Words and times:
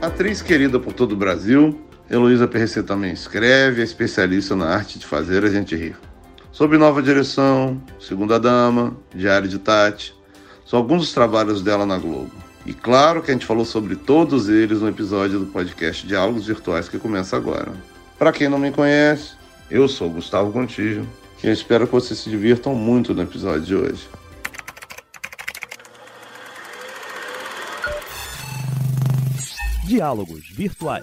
Atriz 0.00 0.40
querida 0.40 0.78
por 0.78 0.92
todo 0.92 1.12
o 1.12 1.16
Brasil, 1.16 1.76
Heloísa 2.08 2.46
PRC 2.46 2.84
também 2.84 3.12
escreve, 3.12 3.80
é 3.80 3.84
especialista 3.84 4.54
na 4.54 4.66
arte 4.66 4.96
de 4.96 5.04
fazer 5.04 5.44
a 5.44 5.50
gente 5.50 5.74
rir. 5.74 5.96
Sobre 6.52 6.78
Nova 6.78 7.02
Direção, 7.02 7.82
Segunda 7.98 8.38
Dama, 8.38 8.96
Diário 9.12 9.48
de 9.48 9.58
Tati, 9.58 10.14
são 10.64 10.78
alguns 10.78 11.02
dos 11.02 11.12
trabalhos 11.12 11.62
dela 11.62 11.84
na 11.84 11.98
Globo. 11.98 12.30
E 12.64 12.72
claro 12.72 13.22
que 13.22 13.32
a 13.32 13.34
gente 13.34 13.44
falou 13.44 13.64
sobre 13.64 13.96
todos 13.96 14.48
eles 14.48 14.80
no 14.80 14.88
episódio 14.88 15.40
do 15.40 15.46
podcast 15.46 16.06
Diálogos 16.06 16.46
Virtuais 16.46 16.88
que 16.88 16.98
começa 16.98 17.36
agora. 17.36 17.72
Para 18.16 18.32
quem 18.32 18.48
não 18.48 18.58
me 18.58 18.70
conhece, 18.70 19.32
eu 19.68 19.88
sou 19.88 20.08
Gustavo 20.08 20.52
Contígio 20.52 21.08
e 21.42 21.48
eu 21.48 21.52
espero 21.52 21.86
que 21.86 21.92
vocês 21.92 22.20
se 22.20 22.30
divirtam 22.30 22.72
muito 22.72 23.12
no 23.12 23.22
episódio 23.22 23.62
de 23.62 23.74
hoje. 23.74 24.08
Diálogos 29.88 30.44
Virtuais 30.54 31.02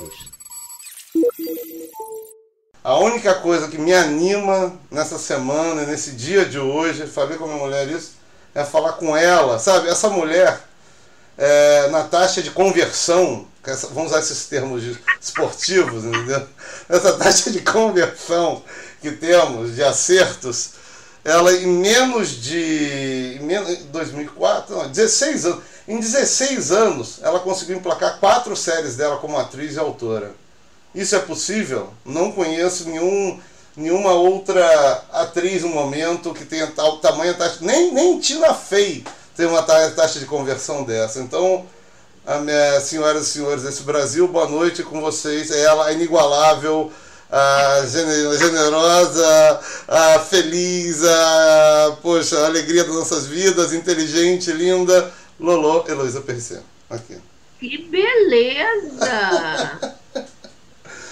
a 2.83 2.99
única 2.99 3.33
coisa 3.33 3.67
que 3.67 3.79
me 3.79 3.91
anima 3.91 4.79
nessa 4.91 5.17
semana, 5.17 5.87
nesse 5.87 6.11
dia 6.11 6.45
de 6.45 6.59
hoje, 6.59 7.07
falei 7.07 7.35
com 7.35 7.45
a 7.45 7.47
minha 7.47 7.59
mulher 7.59 7.87
isso, 7.87 8.11
é 8.53 8.63
falar 8.63 8.93
com 8.93 9.17
ela, 9.17 9.57
sabe? 9.57 9.89
Essa 9.89 10.07
mulher, 10.07 10.61
é, 11.35 11.87
na 11.87 12.03
taxa 12.03 12.43
de 12.43 12.51
conversão, 12.51 13.47
vamos 13.91 14.11
usar 14.11 14.19
esses 14.19 14.45
termos 14.45 14.83
esportivos, 15.19 16.03
entendeu? 16.03 16.47
Essa 16.87 17.13
taxa 17.13 17.49
de 17.49 17.61
conversão 17.61 18.63
que 19.01 19.09
temos, 19.13 19.73
de 19.73 19.83
acertos, 19.83 20.73
ela 21.23 21.51
em 21.53 21.65
menos 21.65 22.39
de. 22.39 23.39
Em 23.41 23.85
2004, 23.91 24.75
não, 24.75 24.87
16 24.91 25.45
anos. 25.47 25.63
Em 25.87 25.99
16 25.99 26.71
anos, 26.71 27.19
ela 27.21 27.39
conseguiu 27.39 27.77
emplacar 27.77 28.19
quatro 28.19 28.55
séries 28.55 28.95
dela 28.95 29.17
como 29.17 29.37
atriz 29.37 29.75
e 29.75 29.79
autora. 29.79 30.33
Isso 30.95 31.15
é 31.15 31.19
possível? 31.19 31.93
Não 32.03 32.31
conheço 32.31 32.89
nenhum, 32.89 33.39
nenhuma 33.75 34.13
outra 34.13 35.03
atriz 35.11 35.61
no 35.61 35.69
momento 35.69 36.33
que 36.33 36.45
tenha 36.45 36.67
tal 36.67 36.97
tamanho 36.97 37.35
taxa. 37.35 37.57
Nem, 37.61 37.93
nem 37.93 38.19
Tina 38.19 38.53
Fey 38.53 39.03
tem 39.35 39.45
uma 39.45 39.61
taxa 39.61 40.17
de 40.17 40.25
conversão 40.25 40.83
dessa. 40.83 41.19
Então, 41.19 41.65
minha, 42.41 42.81
senhoras 42.81 43.27
e 43.27 43.31
senhores 43.31 43.63
desse 43.63 43.83
Brasil, 43.83 44.27
boa 44.27 44.47
noite 44.47 44.81
com 44.81 44.99
vocês. 45.01 45.51
É 45.51 45.61
ela, 45.65 45.85
a 45.85 45.91
inigualável, 45.91 46.91
a 47.31 47.83
generosa, 47.85 49.59
a 49.87 50.19
feliz, 50.19 51.03
a, 51.03 51.97
poxa, 52.01 52.39
a 52.39 52.45
alegria 52.45 52.83
das 52.83 52.95
nossas 52.95 53.27
vidas, 53.27 53.73
inteligente, 53.73 54.51
linda, 54.51 55.11
Lolo 55.39 55.85
Heloísa 55.87 56.21
Percê. 56.21 56.61
Aqui. 56.89 57.17
Que 57.59 57.77
beleza! 57.77 59.95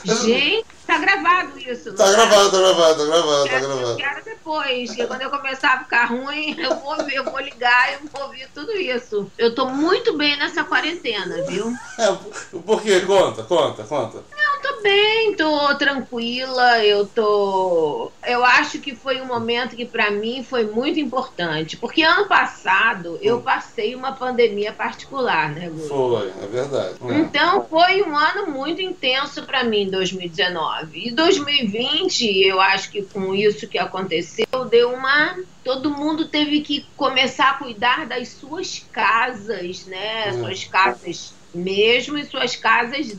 Gente, 0.23 0.65
tá 0.85 0.97
gravado 0.97 1.57
isso. 1.59 1.93
Tá, 1.93 2.05
tá 2.05 2.11
gravado, 2.11 2.51
tá 2.51 2.57
gravado, 2.57 2.97
tá 2.97 3.05
gravado, 3.05 3.49
tá 3.49 3.59
gravado. 3.59 3.95
Quero 3.95 4.25
depois, 4.25 4.91
que 4.91 5.07
quando 5.07 5.21
eu 5.21 5.29
começar 5.29 5.73
a 5.73 5.79
ficar 5.79 6.05
ruim, 6.05 6.55
eu 6.59 6.75
vou 6.75 6.95
ver, 6.97 7.15
eu 7.15 7.23
vou 7.23 7.39
ligar 7.39 7.93
e 7.93 8.07
vou 8.07 8.23
ouvir 8.23 8.47
tudo 8.53 8.71
isso. 8.73 9.31
Eu 9.37 9.55
tô 9.55 9.67
muito 9.67 10.17
bem 10.17 10.37
nessa 10.37 10.63
quarentena, 10.63 11.43
viu? 11.43 11.73
É, 11.97 12.59
por 12.59 12.81
quê? 12.81 13.01
Conta, 13.01 13.43
conta, 13.43 13.83
conta. 13.83 14.23
Não, 14.35 14.61
tô 14.61 14.81
bem, 14.81 15.35
tô 15.35 15.75
tranquila, 15.75 16.83
eu 16.83 17.05
tô. 17.05 18.11
Eu 18.25 18.43
acho 18.43 18.79
que 18.79 18.95
foi 18.95 19.21
um 19.21 19.25
momento 19.25 19.75
que 19.75 19.85
para 19.85 20.11
mim 20.11 20.43
foi 20.43 20.65
muito 20.65 20.99
importante. 20.99 21.77
Porque 21.77 22.03
ano 22.03 22.27
passado 22.27 23.17
eu 23.21 23.37
hum. 23.37 23.41
passei 23.41 23.95
uma 23.95 24.13
pandemia 24.13 24.73
particular, 24.73 25.49
né, 25.49 25.69
Gu? 25.69 25.87
Foi, 25.87 26.29
é 26.41 26.47
verdade. 26.47 26.95
É. 27.07 27.13
Então 27.19 27.65
foi 27.69 28.01
um 28.03 28.15
ano 28.15 28.47
muito 28.47 28.81
intenso 28.81 29.43
para 29.43 29.63
mim, 29.63 29.89
2019. 29.89 30.72
E 30.93 31.11
2020, 31.11 32.45
eu 32.45 32.59
acho 32.59 32.91
que 32.91 33.01
com 33.01 33.33
isso 33.33 33.67
que 33.67 33.77
aconteceu, 33.77 34.65
deu 34.69 34.91
uma. 34.93 35.37
Todo 35.63 35.91
mundo 35.91 36.27
teve 36.27 36.61
que 36.61 36.85
começar 36.95 37.51
a 37.51 37.53
cuidar 37.53 38.05
das 38.05 38.29
suas 38.29 38.85
casas, 38.91 39.85
né? 39.85 40.31
Uhum. 40.31 40.39
Suas 40.39 40.63
casas 40.65 41.33
mesmo 41.53 42.17
e 42.17 42.25
suas 42.25 42.55
casas 42.55 43.15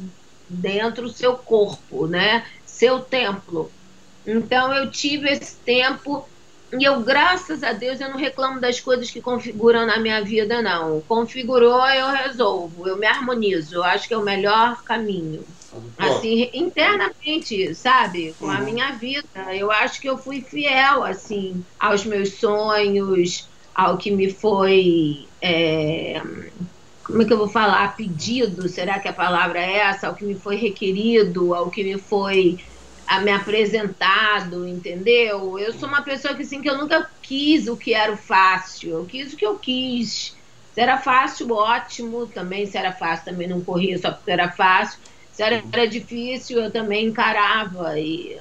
dentro 0.49 1.05
do 1.05 1.13
seu 1.13 1.35
corpo, 1.37 2.07
né? 2.07 2.45
Seu 2.67 3.01
templo. 3.01 3.71
Então 4.27 4.73
eu 4.75 4.91
tive 4.91 5.31
esse 5.31 5.57
tempo 5.57 6.27
e 6.77 6.85
eu, 6.85 7.01
graças 7.01 7.63
a 7.63 7.73
Deus, 7.73 8.01
eu 8.01 8.09
não 8.09 8.17
reclamo 8.17 8.61
das 8.61 8.81
coisas 8.81 9.11
que 9.11 9.21
configuram 9.21 9.87
na 9.87 9.99
minha 9.99 10.23
vida, 10.23 10.61
não. 10.61 11.01
Configurou, 11.03 11.87
eu 11.89 12.09
resolvo, 12.09 12.89
eu 12.89 12.97
me 12.97 13.07
harmonizo. 13.07 13.77
Eu 13.77 13.85
acho 13.85 14.09
que 14.09 14.15
é 14.15 14.19
o 14.19 14.23
melhor 14.23 14.83
caminho. 14.83 15.45
Assim, 15.99 16.51
internamente, 16.53 17.75
sabe? 17.75 18.35
Com 18.39 18.51
a 18.51 18.59
uhum. 18.59 18.65
minha 18.65 18.93
vida. 18.93 19.55
Eu 19.55 19.71
acho 19.71 20.01
que 20.01 20.09
eu 20.09 20.19
fui 20.19 20.41
fiel, 20.41 21.05
assim, 21.05 21.65
aos 21.79 22.05
meus 22.05 22.35
sonhos, 22.35 23.49
ao 23.75 23.97
que 23.97 24.11
me 24.11 24.31
foi. 24.31 25.27
É... 25.41 26.21
Como 27.05 27.23
é 27.23 27.25
que 27.25 27.33
eu 27.33 27.39
vou 27.39 27.49
falar? 27.49 27.97
Pedido, 27.97 28.69
será 28.69 28.99
que 28.99 29.09
a 29.09 29.13
palavra 29.13 29.61
é 29.61 29.79
essa? 29.79 30.09
Ao 30.09 30.15
que 30.15 30.25
me 30.25 30.35
foi 30.35 30.57
requerido, 30.57 31.55
ao 31.55 31.71
que 31.71 31.85
me 31.85 31.99
foi 31.99 32.59
a 33.07 33.21
me 33.21 33.31
apresentado, 33.31 34.67
entendeu? 34.67 35.59
Eu 35.59 35.75
sou 35.75 35.89
uma 35.89 36.01
pessoa 36.01 36.35
que 36.35 36.43
assim 36.43 36.63
que 36.63 36.71
eu 36.71 36.79
nunca 36.79 37.11
quis 37.21 37.69
o 37.69 37.77
que 37.77 37.93
era 37.93 38.11
o 38.11 38.17
fácil, 38.17 38.93
eu 38.93 39.05
quis 39.05 39.35
o 39.35 39.37
que 39.37 39.45
eu 39.45 39.59
quis. 39.59 40.35
Se 40.75 40.81
era 40.81 40.99
fácil, 40.99 41.53
ótimo. 41.53 42.27
Também 42.27 42.67
se 42.67 42.77
era 42.77 42.93
fácil, 42.93 43.27
também 43.27 43.47
não 43.47 43.61
corria 43.61 43.97
só 43.97 44.11
porque 44.11 44.31
era 44.31 44.51
fácil. 44.51 44.99
Se 45.35 45.43
era, 45.43 45.63
era 45.73 45.87
difícil, 45.87 46.61
eu 46.61 46.71
também 46.71 47.07
encarava. 47.07 47.99
E 47.99 48.39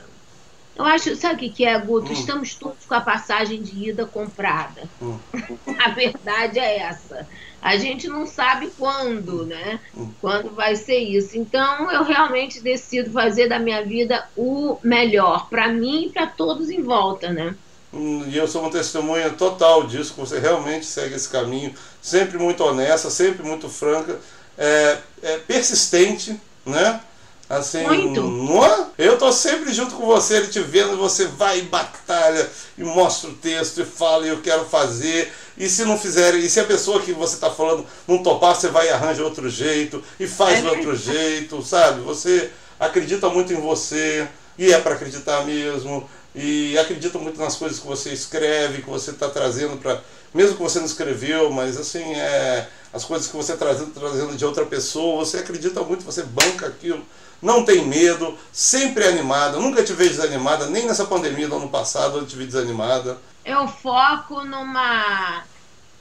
eu 0.75 0.85
acho, 0.85 1.15
sabe 1.15 1.35
o 1.35 1.37
que, 1.37 1.49
que 1.49 1.65
é, 1.65 1.77
Guto? 1.79 2.11
Hum. 2.11 2.13
Estamos 2.13 2.55
todos 2.55 2.85
com 2.85 2.93
a 2.93 3.01
passagem 3.01 3.61
de 3.61 3.89
ida 3.89 4.05
comprada. 4.05 4.83
Hum. 5.01 5.17
a 5.79 5.89
verdade 5.89 6.59
é 6.59 6.79
essa. 6.79 7.27
A 7.61 7.77
gente 7.77 8.07
não 8.07 8.27
sabe 8.27 8.69
quando, 8.77 9.45
né? 9.45 9.79
Hum. 9.95 10.11
Quando 10.21 10.51
vai 10.51 10.75
ser 10.75 10.97
isso. 10.97 11.37
Então, 11.37 11.91
eu 11.91 12.03
realmente 12.03 12.61
decido 12.61 13.11
fazer 13.11 13.47
da 13.47 13.57
minha 13.57 13.83
vida 13.83 14.27
o 14.35 14.77
melhor 14.83 15.49
para 15.49 15.69
mim 15.69 16.05
e 16.05 16.09
para 16.09 16.27
todos 16.27 16.69
em 16.69 16.81
volta, 16.81 17.31
né? 17.31 17.55
Hum, 17.93 18.25
e 18.27 18.35
eu 18.35 18.47
sou 18.47 18.61
uma 18.61 18.71
testemunha 18.71 19.29
total 19.29 19.85
disso, 19.85 20.13
que 20.13 20.19
você 20.19 20.39
realmente 20.39 20.85
segue 20.85 21.13
esse 21.13 21.29
caminho, 21.29 21.73
sempre 22.01 22.39
muito 22.39 22.63
honesta, 22.63 23.09
sempre 23.11 23.43
muito 23.43 23.69
franca, 23.69 24.19
é, 24.57 24.97
é 25.21 25.37
persistente, 25.37 26.35
né? 26.65 27.01
Assim, 27.49 27.83
Muito. 27.83 28.21
Não, 28.21 28.65
é? 28.65 28.87
eu 28.97 29.17
tô 29.17 29.31
sempre 29.31 29.73
junto 29.73 29.95
com 29.95 30.05
você, 30.05 30.37
ele 30.37 30.47
te 30.47 30.59
vendo, 30.59 30.97
você 30.97 31.25
vai 31.25 31.59
e 31.59 31.63
batalha 31.63 32.49
e 32.77 32.83
mostra 32.83 33.29
o 33.29 33.33
texto 33.33 33.81
e 33.81 33.85
fala, 33.85 34.25
e 34.25 34.29
eu 34.29 34.41
quero 34.41 34.65
fazer. 34.65 35.31
E 35.57 35.69
se 35.69 35.83
não 35.85 35.99
fizer, 35.99 36.33
e 36.35 36.49
se 36.49 36.59
a 36.59 36.63
pessoa 36.63 37.01
que 37.01 37.11
você 37.11 37.35
está 37.35 37.51
falando 37.51 37.85
não 38.07 38.23
topar, 38.23 38.55
você 38.55 38.69
vai 38.69 38.87
e 38.87 38.89
arranja 38.89 39.23
outro 39.23 39.49
jeito 39.49 40.03
e 40.19 40.25
faz 40.25 40.59
é 40.59 40.61
de 40.61 40.67
outro 40.67 40.95
jeito, 40.95 41.61
sabe? 41.61 42.01
Você 42.01 42.49
acredita 42.79 43.29
muito 43.29 43.53
em 43.53 43.59
você 43.59 44.27
e 44.57 44.73
é 44.73 44.79
para 44.79 44.95
acreditar 44.95 45.45
mesmo. 45.45 46.09
E 46.35 46.75
acredita 46.79 47.19
muito 47.19 47.39
nas 47.39 47.55
coisas 47.55 47.77
que 47.77 47.85
você 47.85 48.11
escreve, 48.11 48.81
que 48.81 48.89
você 48.89 49.11
está 49.11 49.29
trazendo 49.29 49.77
para. 49.77 50.01
Mesmo 50.33 50.55
que 50.55 50.63
você 50.63 50.79
não 50.79 50.87
escreveu, 50.87 51.51
mas 51.51 51.77
assim, 51.77 52.03
é, 52.15 52.67
as 52.93 53.03
coisas 53.03 53.27
que 53.27 53.35
você 53.35 53.53
está 53.53 53.65
trazendo, 53.65 53.91
trazendo 53.91 54.37
de 54.37 54.45
outra 54.45 54.65
pessoa, 54.65 55.25
você 55.25 55.37
acredita 55.37 55.81
muito, 55.81 56.03
você 56.03 56.23
banca 56.23 56.67
aquilo 56.67 57.03
não 57.43 57.65
tem 57.65 57.85
medo, 57.85 58.37
sempre 58.51 59.03
animada. 59.03 59.59
Nunca 59.59 59.83
te 59.83 59.93
vejo 59.93 60.11
desanimada, 60.11 60.67
nem 60.67 60.87
nessa 60.87 61.05
pandemia 61.05 61.47
do 61.47 61.57
ano 61.57 61.69
passado 61.69 62.19
eu 62.19 62.25
te 62.25 62.37
vi 62.37 62.45
desanimada. 62.45 63.17
Eu 63.45 63.67
foco 63.67 64.43
numa. 64.45 65.43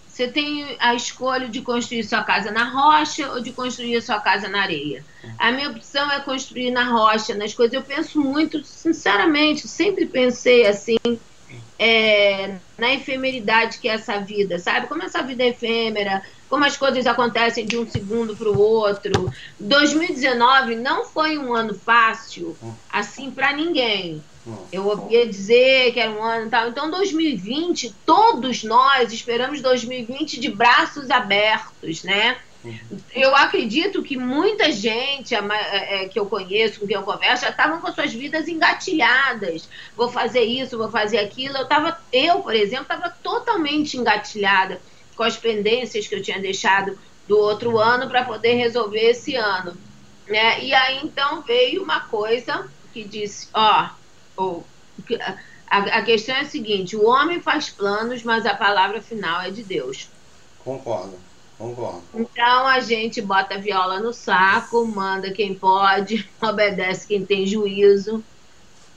Você 0.07 0.29
tem 0.29 0.77
a 0.79 0.95
escolha 0.95 1.49
de 1.49 1.63
construir 1.63 2.05
sua 2.05 2.23
casa 2.23 2.51
na 2.51 2.65
rocha 2.65 3.33
ou 3.33 3.41
de 3.41 3.51
construir 3.51 4.01
sua 4.03 4.21
casa 4.21 4.47
na 4.47 4.61
areia. 4.61 5.05
A 5.39 5.51
minha 5.51 5.71
opção 5.71 6.11
é 6.13 6.21
construir 6.21 6.71
na 6.71 6.85
rocha, 6.85 7.35
nas 7.35 7.55
coisas. 7.55 7.75
Eu 7.75 7.83
penso 7.83 8.21
muito, 8.21 8.63
sinceramente, 8.63 9.67
sempre 9.67 10.05
pensei 10.05 10.67
assim, 10.67 10.99
é, 11.79 12.57
na 12.77 12.93
efemeridade 12.93 13.79
que 13.79 13.89
é 13.89 13.95
essa 13.95 14.19
vida, 14.21 14.59
sabe? 14.59 14.87
Como 14.87 15.03
essa 15.03 15.23
vida 15.23 15.43
é 15.45 15.49
efêmera, 15.49 16.23
como 16.53 16.67
as 16.67 16.77
coisas 16.77 17.07
acontecem 17.07 17.65
de 17.65 17.79
um 17.79 17.89
segundo 17.89 18.37
para 18.37 18.51
o 18.51 18.61
outro. 18.61 19.33
2019 19.59 20.75
não 20.75 21.07
foi 21.07 21.39
um 21.39 21.55
ano 21.55 21.73
fácil, 21.73 22.55
assim, 22.93 23.31
para 23.31 23.55
ninguém. 23.55 24.23
Eu 24.71 24.87
ouvia 24.87 25.27
dizer 25.27 25.95
que 25.95 25.99
era 25.99 26.11
um 26.11 26.23
ano 26.23 26.49
e 26.49 26.51
tal. 26.51 26.69
Então, 26.69 26.91
2020, 26.91 27.95
todos 28.05 28.65
nós 28.65 29.15
esperamos 29.15 29.63
2020 29.63 30.39
de 30.39 30.51
braços 30.51 31.11
abertos, 31.11 32.03
né? 32.03 32.37
Eu 33.15 33.35
acredito 33.35 34.03
que 34.03 34.19
muita 34.19 34.71
gente 34.71 35.35
é, 35.35 36.05
é, 36.05 36.09
que 36.09 36.21
eu 36.21 36.27
conheço, 36.27 36.81
com 36.81 36.87
quem 36.87 36.97
eu 36.97 37.03
converso, 37.03 37.45
já 37.45 37.51
estavam 37.51 37.81
com 37.81 37.91
suas 37.95 38.13
vidas 38.13 38.47
engatilhadas. 38.47 39.67
Vou 39.97 40.11
fazer 40.11 40.43
isso, 40.43 40.77
vou 40.77 40.91
fazer 40.91 41.19
aquilo. 41.19 41.57
Eu, 41.57 41.67
tava, 41.67 41.99
eu 42.13 42.41
por 42.41 42.55
exemplo, 42.55 42.83
estava 42.83 43.09
totalmente 43.09 43.97
engatilhada 43.97 44.83
com 45.23 45.27
as 45.27 45.37
pendências 45.37 46.09
que 46.09 46.17
eu 46.17 46.21
tinha 46.21 46.41
deixado 46.41 46.99
do 47.29 47.39
outro 47.39 47.79
ano 47.79 48.09
para 48.09 48.25
poder 48.25 48.55
resolver 48.55 48.99
esse 48.99 49.37
ano. 49.37 49.77
Né? 50.27 50.65
E 50.65 50.75
aí 50.75 50.99
então 51.01 51.43
veio 51.43 51.81
uma 51.81 52.01
coisa 52.01 52.69
que 52.93 53.05
disse, 53.05 53.49
ó, 53.55 53.91
oh, 54.37 54.63
a, 55.71 55.79
a 55.79 56.03
questão 56.03 56.35
é 56.35 56.41
a 56.41 56.45
seguinte, 56.45 56.97
o 56.97 57.07
homem 57.07 57.41
faz 57.41 57.71
planos, 57.71 58.25
mas 58.25 58.45
a 58.45 58.53
palavra 58.53 59.01
final 59.01 59.43
é 59.43 59.53
de 59.53 59.63
Deus. 59.63 60.09
Concordo. 60.65 61.17
Concordo. 61.57 62.03
Então 62.13 62.67
a 62.67 62.81
gente 62.81 63.23
bota 63.23 63.55
a 63.55 63.59
viola 63.59 64.01
no 64.01 64.13
saco, 64.13 64.85
manda 64.85 65.31
quem 65.31 65.55
pode, 65.55 66.29
obedece 66.43 67.07
quem 67.07 67.25
tem 67.25 67.47
juízo. 67.47 68.25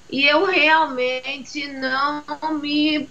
E 0.10 0.26
eu 0.26 0.44
realmente 0.46 1.68
não 1.68 2.24
me. 2.60 3.08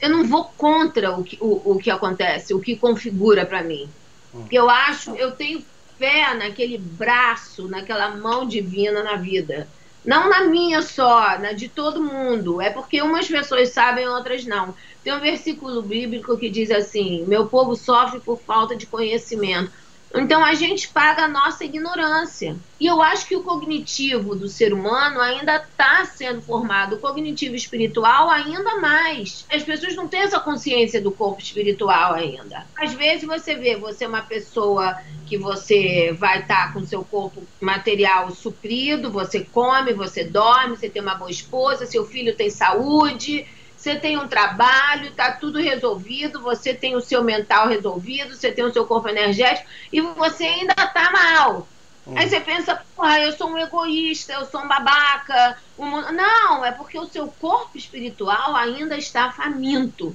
Eu 0.00 0.10
não 0.10 0.24
vou 0.24 0.44
contra 0.56 1.16
o 1.16 1.24
que, 1.24 1.38
o, 1.40 1.72
o 1.72 1.78
que 1.78 1.90
acontece, 1.90 2.54
o 2.54 2.60
que 2.60 2.76
configura 2.76 3.44
para 3.44 3.62
mim. 3.62 3.88
Hum. 4.34 4.44
Eu 4.50 4.68
acho, 4.70 5.14
eu 5.16 5.32
tenho 5.32 5.64
fé 5.98 6.34
naquele 6.34 6.78
braço, 6.78 7.68
naquela 7.68 8.16
mão 8.16 8.46
divina 8.46 9.02
na 9.02 9.16
vida. 9.16 9.68
Não 10.04 10.30
na 10.30 10.44
minha 10.44 10.80
só, 10.80 11.38
na 11.38 11.52
de 11.52 11.68
todo 11.68 12.02
mundo. 12.02 12.62
É 12.62 12.70
porque 12.70 13.02
umas 13.02 13.28
pessoas 13.28 13.70
sabem, 13.70 14.08
outras 14.08 14.46
não. 14.46 14.74
Tem 15.02 15.12
um 15.12 15.20
versículo 15.20 15.82
bíblico 15.82 16.38
que 16.38 16.48
diz 16.48 16.70
assim: 16.70 17.24
Meu 17.26 17.46
povo 17.46 17.74
sofre 17.74 18.20
por 18.20 18.38
falta 18.40 18.76
de 18.76 18.86
conhecimento. 18.86 19.70
Então 20.14 20.44
a 20.44 20.54
gente 20.54 20.88
paga 20.88 21.24
a 21.24 21.28
nossa 21.28 21.64
ignorância. 21.64 22.56
E 22.80 22.86
eu 22.86 23.02
acho 23.02 23.26
que 23.26 23.36
o 23.36 23.42
cognitivo 23.42 24.34
do 24.34 24.48
ser 24.48 24.72
humano 24.72 25.20
ainda 25.20 25.56
está 25.56 26.04
sendo 26.04 26.40
formado, 26.40 26.96
o 26.96 26.98
cognitivo 26.98 27.54
espiritual 27.54 28.30
ainda 28.30 28.76
mais. 28.76 29.44
As 29.50 29.62
pessoas 29.62 29.94
não 29.96 30.08
têm 30.08 30.20
essa 30.20 30.40
consciência 30.40 31.00
do 31.00 31.10
corpo 31.10 31.40
espiritual 31.40 32.14
ainda. 32.14 32.66
Às 32.76 32.94
vezes 32.94 33.26
você 33.26 33.54
vê, 33.54 33.76
você 33.76 34.04
é 34.04 34.08
uma 34.08 34.22
pessoa 34.22 34.96
que 35.26 35.36
você 35.36 36.12
vai 36.18 36.40
estar 36.40 36.68
tá 36.68 36.72
com 36.72 36.86
seu 36.86 37.04
corpo 37.04 37.42
material 37.60 38.30
suprido, 38.30 39.10
você 39.10 39.40
come, 39.40 39.92
você 39.92 40.24
dorme, 40.24 40.76
você 40.76 40.88
tem 40.88 41.02
uma 41.02 41.16
boa 41.16 41.30
esposa, 41.30 41.84
seu 41.84 42.06
filho 42.06 42.34
tem 42.34 42.48
saúde, 42.48 43.46
você 43.78 43.94
tem 43.94 44.18
um 44.18 44.26
trabalho, 44.26 45.12
tá 45.12 45.30
tudo 45.30 45.60
resolvido, 45.60 46.42
você 46.42 46.74
tem 46.74 46.96
o 46.96 47.00
seu 47.00 47.22
mental 47.22 47.68
resolvido, 47.68 48.34
você 48.34 48.50
tem 48.50 48.64
o 48.64 48.72
seu 48.72 48.84
corpo 48.84 49.08
energético 49.08 49.68
e 49.92 50.00
você 50.00 50.44
ainda 50.44 50.74
tá 50.74 51.12
mal. 51.12 51.68
Hum. 52.04 52.14
Aí 52.16 52.28
você 52.28 52.40
pensa, 52.40 52.82
porra, 52.96 53.20
eu 53.20 53.32
sou 53.32 53.48
um 53.48 53.56
egoísta, 53.56 54.32
eu 54.32 54.46
sou 54.46 54.62
um 54.62 54.68
babaca. 54.68 55.56
Um... 55.78 56.12
Não, 56.12 56.64
é 56.64 56.72
porque 56.72 56.98
o 56.98 57.06
seu 57.06 57.28
corpo 57.40 57.78
espiritual 57.78 58.56
ainda 58.56 58.96
está 58.96 59.30
faminto. 59.30 60.14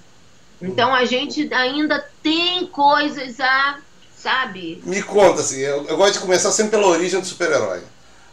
Então 0.61 0.93
a 0.93 1.05
gente 1.05 1.53
ainda 1.53 2.05
tem 2.21 2.67
coisas 2.67 3.39
a, 3.39 3.79
sabe? 4.15 4.81
Me 4.83 5.01
conta, 5.01 5.39
assim, 5.39 5.59
eu, 5.59 5.85
eu 5.87 5.95
gosto 5.95 6.13
de 6.13 6.19
começar 6.19 6.51
sempre 6.51 6.71
pela 6.71 6.87
origem 6.87 7.19
do 7.19 7.25
super-herói. 7.25 7.81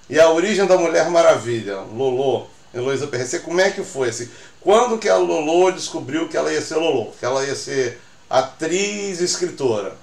E 0.08 0.18
a 0.18 0.28
origem 0.28 0.66
da 0.66 0.76
Mulher 0.76 1.08
Maravilha, 1.08 1.78
Lolo, 1.80 2.48
Heloísa 2.72 3.06
Perrecê, 3.06 3.40
como 3.40 3.60
é 3.60 3.70
que 3.70 3.82
foi? 3.82 4.08
Assim, 4.08 4.28
quando 4.60 4.98
que 4.98 5.08
a 5.08 5.16
Lolo 5.16 5.70
descobriu 5.72 6.28
que 6.28 6.36
ela 6.36 6.52
ia 6.52 6.60
ser 6.60 6.76
Lolo? 6.76 7.12
Que 7.18 7.24
ela 7.24 7.44
ia 7.44 7.54
ser 7.54 8.00
atriz 8.28 9.20
e 9.20 9.24
escritora? 9.24 9.96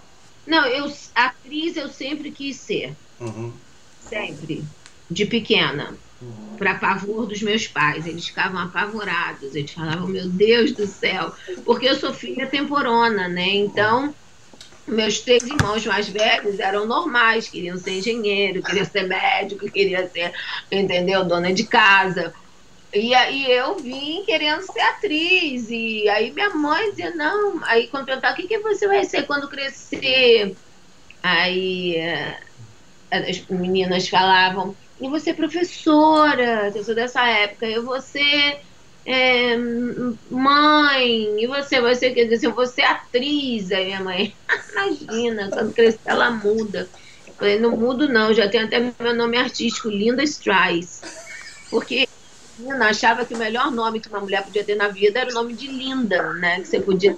Não, 0.46 0.66
eu, 0.66 0.92
atriz 1.14 1.78
eu 1.78 1.90
sempre 1.90 2.32
quis 2.32 2.56
ser. 2.56 2.96
Uhum. 3.20 3.54
Sempre. 4.02 4.64
De 5.10 5.26
pequena. 5.26 5.94
Uhum. 6.22 6.56
Para 6.58 6.76
pavor 6.76 7.28
dos 7.28 7.42
meus 7.42 7.68
pais. 7.68 8.08
Eles 8.08 8.28
ficavam 8.28 8.60
apavorados. 8.60 9.54
Eles 9.54 9.72
falavam, 9.72 10.08
meu 10.08 10.28
Deus 10.28 10.72
do 10.72 10.88
céu. 10.88 11.34
Porque 11.66 11.88
eu 11.88 11.96
sou 11.96 12.14
filha 12.14 12.48
temporona, 12.48 13.28
né? 13.28 13.50
Então, 13.50 14.14
meus 14.88 15.20
três 15.20 15.44
irmãos 15.44 15.86
mais 15.86 16.08
velhos 16.08 16.60
eram 16.60 16.88
normais. 16.88 17.50
Queriam 17.50 17.78
ser 17.78 18.00
engenheiro, 18.00 18.64
queriam 18.64 18.86
ser 18.86 19.04
médico, 19.04 19.70
queriam 19.70 20.10
ser, 20.10 20.34
entendeu? 20.72 21.26
Dona 21.26 21.54
de 21.54 21.66
casa. 21.66 22.34
E 23.00 23.14
aí 23.14 23.52
eu 23.52 23.80
vim 23.80 24.24
querendo 24.26 24.62
ser 24.62 24.82
atriz. 24.82 25.70
E 25.70 26.08
aí 26.10 26.32
minha 26.32 26.50
mãe 26.50 26.90
dizia, 26.92 27.12
não. 27.16 27.64
Aí 27.66 27.88
quando 27.88 28.06
perguntava, 28.06 28.34
o 28.34 28.38
que, 28.38 28.48
que 28.48 28.60
você 28.60 28.88
vai 28.88 29.04
ser 29.04 29.24
quando 29.24 29.50
crescer? 29.50 30.56
Aí 31.24 31.96
eh, 31.96 32.40
as 33.12 33.46
meninas 33.48 34.08
falavam, 34.10 34.76
e 35.00 35.10
você 35.10 35.32
é 35.32 35.34
professora, 35.34 36.72
eu 36.76 36.84
sou 36.84 36.96
dessa 36.96 37.26
época, 37.28 37.66
eu 37.66 37.86
vou 37.86 38.02
ser 38.02 38.62
é, 39.06 39.56
mãe, 40.30 41.42
e 41.42 41.48
você, 41.48 41.80
você 41.80 42.12
quer 42.12 42.26
dizer, 42.26 42.50
você 42.50 42.82
é 42.82 42.88
atriz, 42.88 43.72
aí 43.72 43.86
minha 43.86 44.04
mãe, 44.04 44.36
imagina, 44.72 45.50
quando 45.52 45.74
crescer 45.74 46.00
ela 46.06 46.32
muda. 46.32 46.90
Eu 47.26 47.34
falei, 47.36 47.60
não 47.60 47.78
mudo 47.78 48.10
não, 48.10 48.34
já 48.34 48.50
tenho 48.50 48.66
até 48.66 48.80
meu 48.80 49.14
nome 49.16 49.38
artístico, 49.38 49.90
Linda 49.90 50.24
Strice. 50.24 51.06
Porque 51.70 52.08
menina 52.58 52.90
achava 52.90 53.26
que 53.26 53.34
o 53.34 53.38
melhor 53.38 53.72
nome 53.72 54.00
que 54.00 54.10
uma 54.10 54.20
mulher 54.20 54.44
podia 54.44 54.64
ter 54.64 54.76
na 54.76 54.88
vida 54.88 55.20
era 55.20 55.30
o 55.30 55.34
nome 55.34 55.54
de 55.54 55.68
Linda, 55.68 56.34
né? 56.34 56.60
Que 56.62 56.68
você 56.68 56.80
podia. 56.80 57.16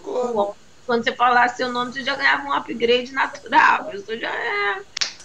Quando 0.86 1.04
você 1.04 1.12
falasse 1.14 1.58
seu 1.58 1.72
nome, 1.72 1.94
você 1.94 2.04
já 2.04 2.16
ganhava 2.16 2.48
um 2.48 2.54
upgrade 2.54 3.12
natural. 3.12 3.82
A 3.82 3.84
pessoa 3.86 4.18
já 4.18 4.30
é 4.30 4.82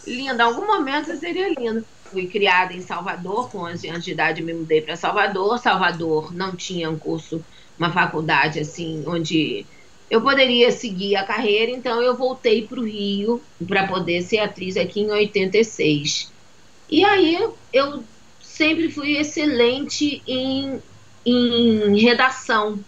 linda. 0.06 0.43
Em 0.43 0.46
algum 0.46 0.66
momento 0.66 1.06
você 1.06 1.16
seria 1.16 1.49
linda. 1.49 1.84
Fui 2.05 2.26
criada 2.26 2.72
em 2.72 2.81
Salvador, 2.81 3.50
com 3.50 3.58
11 3.58 3.88
anos 3.88 4.05
de 4.05 4.12
idade 4.12 4.43
me 4.43 4.52
mudei 4.52 4.81
para 4.81 4.96
Salvador. 4.96 5.58
Salvador 5.58 6.34
não 6.34 6.55
tinha 6.55 6.90
um 6.90 6.99
curso, 6.99 7.44
uma 7.78 7.90
faculdade 7.90 8.60
assim, 8.60 9.02
onde 9.06 9.67
eu 10.10 10.20
poderia 10.20 10.70
seguir 10.70 11.17
a 11.17 11.25
carreira, 11.25 11.72
então 11.72 12.00
eu 12.00 12.14
voltei 12.14 12.67
para 12.67 12.78
o 12.78 12.84
Rio 12.84 13.43
para 13.67 13.87
poder 13.88 14.22
ser 14.22 14.38
atriz 14.38 14.76
aqui 14.76 15.00
em 15.00 15.10
86. 15.10 16.31
E 16.90 17.05
aí 17.05 17.49
eu 17.72 18.05
sempre 18.55 18.89
fui 18.91 19.17
excelente 19.17 20.23
em, 20.27 20.81
em 21.27 21.99
redação. 21.99 22.79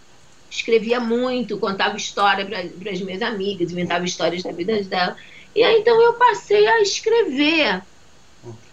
Escrevia 0.48 1.00
muito, 1.00 1.58
contava 1.58 1.96
história 1.96 2.46
para 2.46 2.90
as 2.90 3.00
minhas 3.00 3.20
amigas, 3.20 3.72
inventava 3.72 4.04
histórias 4.04 4.42
da 4.42 4.52
vida 4.52 4.80
dela. 4.84 5.16
E 5.54 5.62
aí 5.62 5.80
então 5.80 6.00
eu 6.00 6.14
passei 6.14 6.66
a 6.66 6.80
escrever 6.80 7.82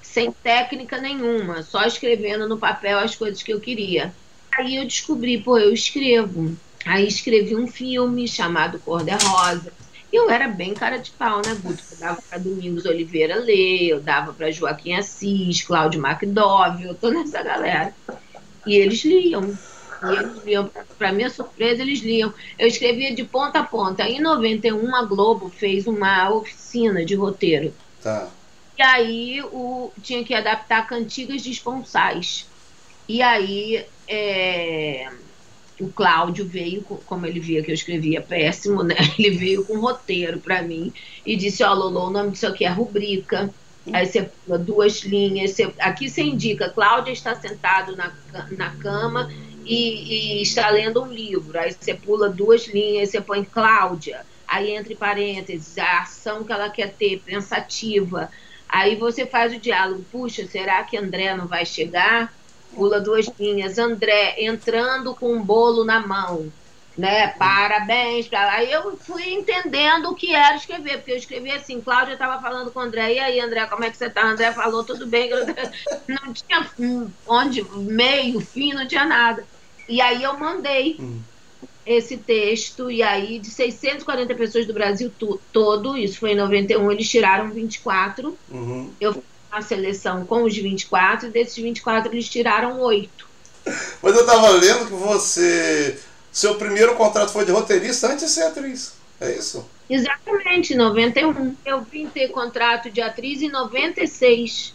sem 0.02 0.32
técnica 0.32 1.00
nenhuma, 1.00 1.64
só 1.64 1.84
escrevendo 1.86 2.48
no 2.48 2.60
papel 2.60 3.00
as 3.00 3.16
coisas 3.16 3.42
que 3.42 3.52
eu 3.52 3.60
queria. 3.60 4.14
Aí 4.56 4.76
eu 4.76 4.84
descobri, 4.84 5.40
pô, 5.40 5.58
eu 5.58 5.74
escrevo. 5.74 6.56
Aí 6.86 7.08
escrevi 7.08 7.56
um 7.56 7.66
filme 7.66 8.28
chamado 8.28 8.78
Cor 8.80 9.04
de 9.04 9.12
Rosa, 9.12 9.74
eu 10.16 10.30
era 10.30 10.48
bem 10.48 10.74
cara 10.74 10.98
de 10.98 11.12
pau, 11.12 11.38
né, 11.38 11.56
Guto? 11.62 11.84
Eu 11.92 11.98
dava 11.98 12.22
para 12.22 12.38
Domingos 12.38 12.86
Oliveira 12.86 13.36
ler, 13.36 13.90
eu 13.90 14.00
dava 14.00 14.32
para 14.34 14.52
Joaquim 14.52 14.94
Assis, 14.94 15.64
Cláudio 15.64 16.06
McDowell, 16.06 16.80
eu 16.82 16.96
tô 16.96 17.10
nessa 17.10 17.42
galera. 17.42 17.94
E 18.66 18.76
eles 18.76 19.04
liam. 19.04 19.58
E 20.04 20.16
eles 20.16 20.44
liam, 20.44 20.70
para 20.98 21.12
minha 21.12 21.30
surpresa, 21.30 21.82
eles 21.82 22.00
liam. 22.02 22.34
Eu 22.60 22.68
escrevia 22.68 23.16
de 23.16 23.24
ponta 23.24 23.60
a 23.60 23.64
ponta. 23.64 24.04
Em 24.04 24.22
91, 24.22 24.96
a 24.96 25.04
Globo 25.04 25.50
fez 25.50 25.88
uma 25.88 26.30
oficina 26.30 27.04
de 27.04 27.16
roteiro. 27.16 27.74
Tá. 28.02 28.30
E 28.78 28.82
aí 28.84 29.42
o, 29.52 29.92
tinha 30.02 30.24
que 30.24 30.34
adaptar 30.34 30.88
cantigas 30.88 31.42
de 31.42 31.52
esponsais. 31.52 32.48
E 33.08 33.22
aí 33.22 33.86
é, 34.08 35.10
o 35.84 35.92
Cláudio 35.92 36.46
veio, 36.46 36.82
como 36.84 37.26
ele 37.26 37.40
via 37.40 37.62
que 37.62 37.72
eu 37.72 37.76
escrevia 37.76 38.22
péssimo, 38.22 38.84
né? 38.84 38.96
Ele 39.20 39.32
veio 39.38 39.66
com 39.66 39.74
um 39.74 39.82
roteiro 39.82 40.40
para 40.40 40.62
mim 40.62 40.94
e 41.26 41.36
disse: 41.36 41.64
Ó, 41.64 41.72
oh, 41.72 41.76
Lolo, 41.76 42.08
o 42.08 42.10
nome 42.10 42.32
disso 42.32 42.48
aqui 42.48 42.66
é 42.66 42.70
rubrica. 42.70 43.54
Aí 43.92 44.06
você 44.06 44.24
pula 44.24 44.58
duas 44.58 45.02
linhas. 45.02 45.52
Você, 45.52 45.74
aqui 45.80 46.10
você 46.10 46.24
indica: 46.24 46.70
Cláudia 46.70 47.12
está 47.12 47.36
sentado 47.36 47.96
na, 47.96 48.14
na 48.52 48.70
cama 48.76 49.30
e, 49.66 50.38
e, 50.38 50.42
está 50.42 50.70
lendo 50.70 51.04
um 51.04 51.12
livro. 51.12 51.60
Aí 51.60 51.74
você 51.74 51.94
pula 51.94 52.30
duas 52.30 52.68
linhas, 52.68 53.10
você 53.10 53.20
põe 53.20 53.44
Cláudia. 53.44 54.26
Aí 54.48 54.72
entre 54.72 54.96
parênteses 54.96 55.78
a 55.78 56.02
ação 56.02 56.44
que 56.44 56.52
ela 56.52 56.70
quer 56.70 56.94
ter, 56.94 57.20
pensativa. 57.20 58.30
Aí 58.70 58.96
você 58.96 59.26
faz 59.26 59.54
o 59.54 59.60
diálogo: 59.60 60.06
puxa, 60.12 60.48
será 60.48 60.84
que 60.84 60.98
André 60.98 61.36
não 61.36 61.48
vai 61.48 61.66
chegar? 61.66 62.34
Pula 62.76 63.00
duas 63.00 63.28
linhas, 63.40 63.78
André 63.78 64.36
entrando 64.40 65.16
com 65.16 65.34
um 65.34 65.42
bolo 65.42 65.84
na 65.84 66.06
mão, 66.06 66.52
né? 66.98 67.28
Parabéns 67.30 68.28
para 68.28 68.54
Aí 68.54 68.72
eu 68.72 68.98
fui 68.98 69.34
entendendo 69.34 70.10
o 70.10 70.16
que 70.16 70.34
era 70.34 70.56
escrever, 70.56 70.98
porque 70.98 71.12
eu 71.12 71.18
escrevi 71.18 71.52
assim, 71.52 71.82
Cláudia 71.82 72.14
estava 72.14 72.42
falando 72.42 72.72
com 72.72 72.80
o 72.80 72.84
André, 72.84 73.14
e 73.14 73.20
aí, 73.20 73.40
André, 73.40 73.66
como 73.66 73.84
é 73.84 73.90
que 73.90 73.98
você 73.98 74.10
tá? 74.10 74.26
André 74.26 74.52
falou, 74.52 74.84
tudo 74.84 75.08
bem, 75.08 75.30
não 76.08 76.34
tinha 76.34 76.70
onde, 77.28 77.64
meio, 77.76 78.40
fim, 78.42 78.74
não 78.74 78.88
tinha 78.88 79.06
nada. 79.06 79.46
E 79.88 80.00
aí 80.02 80.24
eu 80.24 80.38
mandei 80.38 80.98
hum. 81.00 81.20
esse 81.86 82.18
texto, 82.18 82.90
e 82.90 83.04
aí 83.04 83.40
de 83.40 83.50
640 83.50 84.34
pessoas 84.36 84.66
do 84.66 84.74
Brasil 84.74 85.12
todo, 85.52 85.98
isso 85.98 86.20
foi 86.20 86.32
em 86.32 86.36
91, 86.36 86.92
eles 86.92 87.10
tiraram 87.10 87.50
24. 87.50 88.38
Uhum. 88.50 88.92
Eu 89.00 89.24
a 89.54 89.62
seleção 89.62 90.26
com 90.26 90.44
os 90.44 90.56
24 90.56 91.28
e 91.28 91.32
desses 91.32 91.56
24 91.56 92.12
eles 92.12 92.28
tiraram 92.28 92.80
oito. 92.82 93.28
Mas 94.02 94.16
eu 94.16 94.26
tava 94.26 94.50
lendo 94.50 94.88
que 94.88 94.94
você. 94.94 95.98
Seu 96.32 96.56
primeiro 96.56 96.96
contrato 96.96 97.32
foi 97.32 97.46
de 97.46 97.52
roteirista 97.52 98.08
antes 98.08 98.26
de 98.26 98.32
ser 98.32 98.44
atriz. 98.44 98.94
É 99.22 99.32
isso? 99.32 99.66
Exatamente, 99.90 100.76
91. 100.76 101.56
Eu 101.66 101.82
vim 101.82 102.08
ter 102.08 102.30
contrato 102.30 102.90
de 102.90 103.02
atriz 103.02 103.42
em 103.42 103.50
96. 103.50 104.74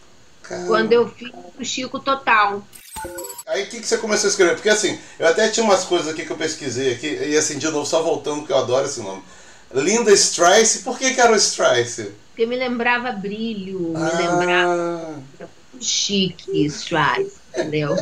Caramba. 0.48 0.66
quando 0.66 0.92
eu 0.92 1.08
fiz 1.08 1.30
o 1.58 1.64
Chico 1.64 2.00
Total. 2.00 2.62
Aí 3.46 3.64
o 3.64 3.66
que, 3.68 3.80
que 3.80 3.86
você 3.86 3.98
começou 3.98 4.28
a 4.28 4.30
escrever? 4.30 4.54
Porque 4.54 4.70
assim, 4.70 4.98
eu 5.18 5.28
até 5.28 5.48
tinha 5.48 5.64
umas 5.64 5.84
coisas 5.84 6.08
aqui 6.08 6.24
que 6.24 6.30
eu 6.30 6.36
pesquisei 6.36 6.94
aqui, 6.94 7.06
e 7.06 7.36
assim, 7.36 7.58
de 7.58 7.68
novo, 7.68 7.86
só 7.86 8.02
voltando, 8.02 8.46
que 8.46 8.52
eu 8.52 8.56
adoro 8.56 8.86
esse 8.86 9.00
nome. 9.00 9.22
Linda 9.72 10.10
Strice, 10.12 10.80
por 10.80 10.98
que, 10.98 11.12
que 11.12 11.20
era 11.20 11.32
o 11.32 11.36
Strice? 11.36 12.12
Porque 12.38 12.46
me 12.46 12.56
lembrava 12.56 13.10
brilho, 13.10 13.94
ah. 13.96 13.98
me 13.98 14.22
lembrava 14.22 15.22
chique 15.80 16.66
Strice, 16.66 17.36
entendeu? 17.48 17.96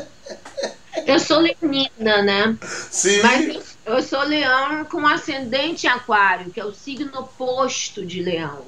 Eu 1.07 1.19
sou 1.19 1.39
leonina, 1.39 2.21
né? 2.23 2.59
Sim. 2.63 3.23
Mas 3.23 3.79
eu 3.87 4.03
sou 4.03 4.23
leão 4.25 4.85
com 4.85 5.07
ascendente 5.07 5.87
aquário, 5.87 6.51
que 6.51 6.61
é 6.61 6.65
o 6.67 6.75
signo 6.75 7.19
oposto 7.19 8.05
de 8.05 8.23
leão. 8.23 8.63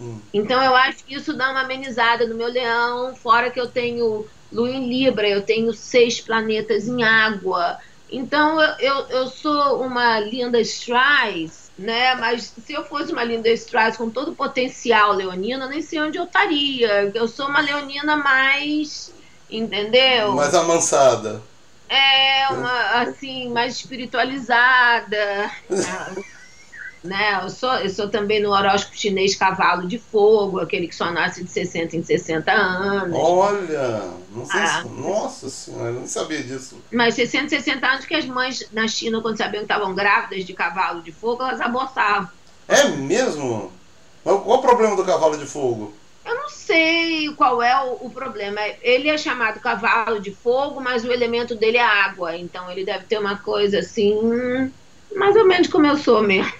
Hum. 0.00 0.18
Então 0.32 0.62
eu 0.62 0.74
acho 0.74 1.04
que 1.04 1.14
isso 1.14 1.34
dá 1.34 1.50
uma 1.50 1.60
amenizada 1.60 2.26
no 2.26 2.34
meu 2.34 2.48
leão, 2.48 3.14
fora 3.14 3.50
que 3.50 3.60
eu 3.60 3.66
tenho 3.66 4.26
lua 4.50 4.70
em 4.70 4.88
Libra, 4.88 5.28
eu 5.28 5.42
tenho 5.42 5.74
seis 5.74 6.22
planetas 6.22 6.88
em 6.88 7.02
água. 7.02 7.78
Então 8.10 8.58
eu, 8.58 8.78
eu, 8.78 9.06
eu 9.08 9.26
sou 9.26 9.82
uma 9.82 10.18
linda 10.20 10.58
Strauss, 10.58 11.61
né? 11.82 12.14
Mas 12.14 12.52
se 12.64 12.72
eu 12.72 12.84
fosse 12.84 13.12
uma 13.12 13.24
linda 13.24 13.48
Strauss 13.50 13.96
com 13.96 14.08
todo 14.08 14.30
o 14.30 14.34
potencial 14.34 15.12
leonina, 15.12 15.66
nem 15.66 15.82
sei 15.82 16.00
onde 16.00 16.18
eu 16.18 16.24
estaria. 16.24 17.10
Eu 17.14 17.28
sou 17.28 17.48
uma 17.48 17.60
leonina 17.60 18.16
mais, 18.16 19.12
entendeu? 19.50 20.32
Mais 20.32 20.54
amansada. 20.54 21.42
É, 21.88 22.48
uma, 22.48 23.02
assim, 23.02 23.50
mais 23.50 23.76
espiritualizada. 23.76 25.50
né? 27.02 27.40
Eu 27.42 27.50
sou, 27.50 27.72
eu 27.74 27.90
sou 27.90 28.08
também 28.08 28.40
no 28.40 28.50
horóscopo 28.50 28.96
chinês 28.96 29.34
cavalo 29.34 29.86
de 29.86 29.98
fogo, 29.98 30.60
aquele 30.60 30.86
que 30.86 30.94
só 30.94 31.10
nasce 31.10 31.42
de 31.42 31.50
60 31.50 31.96
em 31.96 32.02
60 32.02 32.52
anos. 32.52 33.18
Olha, 33.18 34.04
não 34.34 34.46
sei 34.46 34.60
ah. 34.60 34.82
se, 34.82 34.88
nossa 34.88 35.50
senhora, 35.50 35.88
eu 35.88 35.94
não 35.94 36.06
sabia 36.06 36.42
disso. 36.42 36.78
Mas 36.92 37.14
60, 37.14 37.48
60 37.48 37.86
anos 37.86 38.04
que 38.04 38.14
as 38.14 38.24
mães 38.24 38.68
na 38.72 38.86
China, 38.86 39.20
quando 39.20 39.36
sabiam 39.36 39.64
que 39.64 39.72
estavam 39.72 39.94
grávidas 39.94 40.44
de 40.44 40.52
cavalo 40.52 41.02
de 41.02 41.10
fogo, 41.10 41.42
elas 41.42 41.60
abortavam. 41.60 42.28
É 42.68 42.86
mesmo? 42.88 43.72
Qual 44.22 44.48
o 44.48 44.62
problema 44.62 44.94
do 44.94 45.04
cavalo 45.04 45.36
de 45.36 45.46
fogo? 45.46 45.92
Eu 46.24 46.36
não 46.36 46.48
sei 46.48 47.32
qual 47.34 47.60
é 47.60 47.76
o, 47.84 48.06
o, 48.06 48.10
problema. 48.10 48.60
Ele 48.80 49.08
é 49.08 49.18
chamado 49.18 49.58
cavalo 49.58 50.20
de 50.20 50.30
fogo, 50.30 50.80
mas 50.80 51.04
o 51.04 51.10
elemento 51.10 51.56
dele 51.56 51.78
é 51.78 51.84
água. 51.84 52.36
Então 52.36 52.70
ele 52.70 52.84
deve 52.84 53.06
ter 53.06 53.18
uma 53.18 53.38
coisa 53.38 53.80
assim, 53.80 54.70
mais 55.16 55.34
ou 55.34 55.44
menos 55.44 55.66
como 55.66 55.86
eu 55.86 55.96
sou 55.96 56.22
mesmo. 56.22 56.52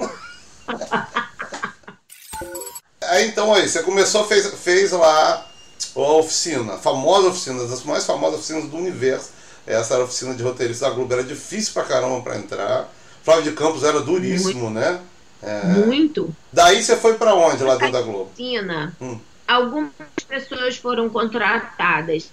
Aí 3.03 3.29
então 3.29 3.53
aí, 3.53 3.69
você 3.69 3.83
começou, 3.83 4.25
fez, 4.27 4.47
fez 4.55 4.93
lá 4.93 5.47
a 5.95 6.01
oficina, 6.01 6.75
a 6.75 6.79
famosa 6.79 7.29
oficina, 7.29 7.67
das 7.67 7.85
mais 7.85 8.05
famosas 8.05 8.39
oficinas 8.41 8.71
do 8.71 8.77
universo. 8.77 9.31
Essa 9.67 9.95
era 9.95 10.03
a 10.03 10.07
oficina 10.07 10.35
de 10.35 10.43
roteirista 10.43 10.89
da 10.89 10.95
Globo, 10.95 11.13
era 11.13 11.23
difícil 11.23 11.73
pra 11.73 11.85
caramba 11.85 12.21
pra 12.21 12.37
entrar. 12.37 12.89
Flávio 13.23 13.45
de 13.45 13.53
Campos 13.53 13.85
era 13.85 14.01
duríssimo, 14.01 14.71
Muito. 14.71 14.75
né? 14.75 15.01
É... 15.41 15.63
Muito. 15.87 16.35
Daí 16.53 16.83
você 16.83 16.97
foi 16.97 17.15
para 17.15 17.35
onde 17.35 17.63
lá 17.63 17.77
dentro 17.77 17.93
da 17.93 18.03
Globo? 18.03 18.31
Oficina. 18.33 18.97
Hum 19.01 19.19
algumas 19.53 19.93
pessoas 20.29 20.77
foram 20.77 21.09
contratadas. 21.09 22.31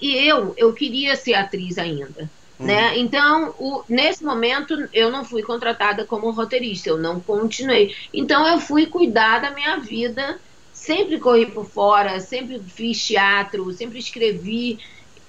E 0.00 0.16
eu, 0.16 0.54
eu 0.56 0.72
queria 0.72 1.14
ser 1.16 1.34
atriz 1.34 1.76
ainda. 1.78 2.30
Hum. 2.60 2.66
Né? 2.66 2.98
Então, 2.98 3.54
o, 3.58 3.82
nesse 3.88 4.22
momento, 4.22 4.88
eu 4.92 5.10
não 5.10 5.24
fui 5.24 5.42
contratada 5.42 6.04
como 6.04 6.30
roteirista, 6.30 6.90
eu 6.90 6.98
não 6.98 7.18
continuei. 7.18 7.94
Então, 8.12 8.46
eu 8.46 8.60
fui 8.60 8.86
cuidar 8.86 9.40
da 9.40 9.50
minha 9.50 9.78
vida, 9.78 10.38
sempre 10.72 11.18
corri 11.18 11.46
por 11.46 11.64
fora, 11.64 12.20
sempre 12.20 12.60
fiz 12.60 13.02
teatro, 13.02 13.72
sempre 13.72 13.98
escrevi 13.98 14.78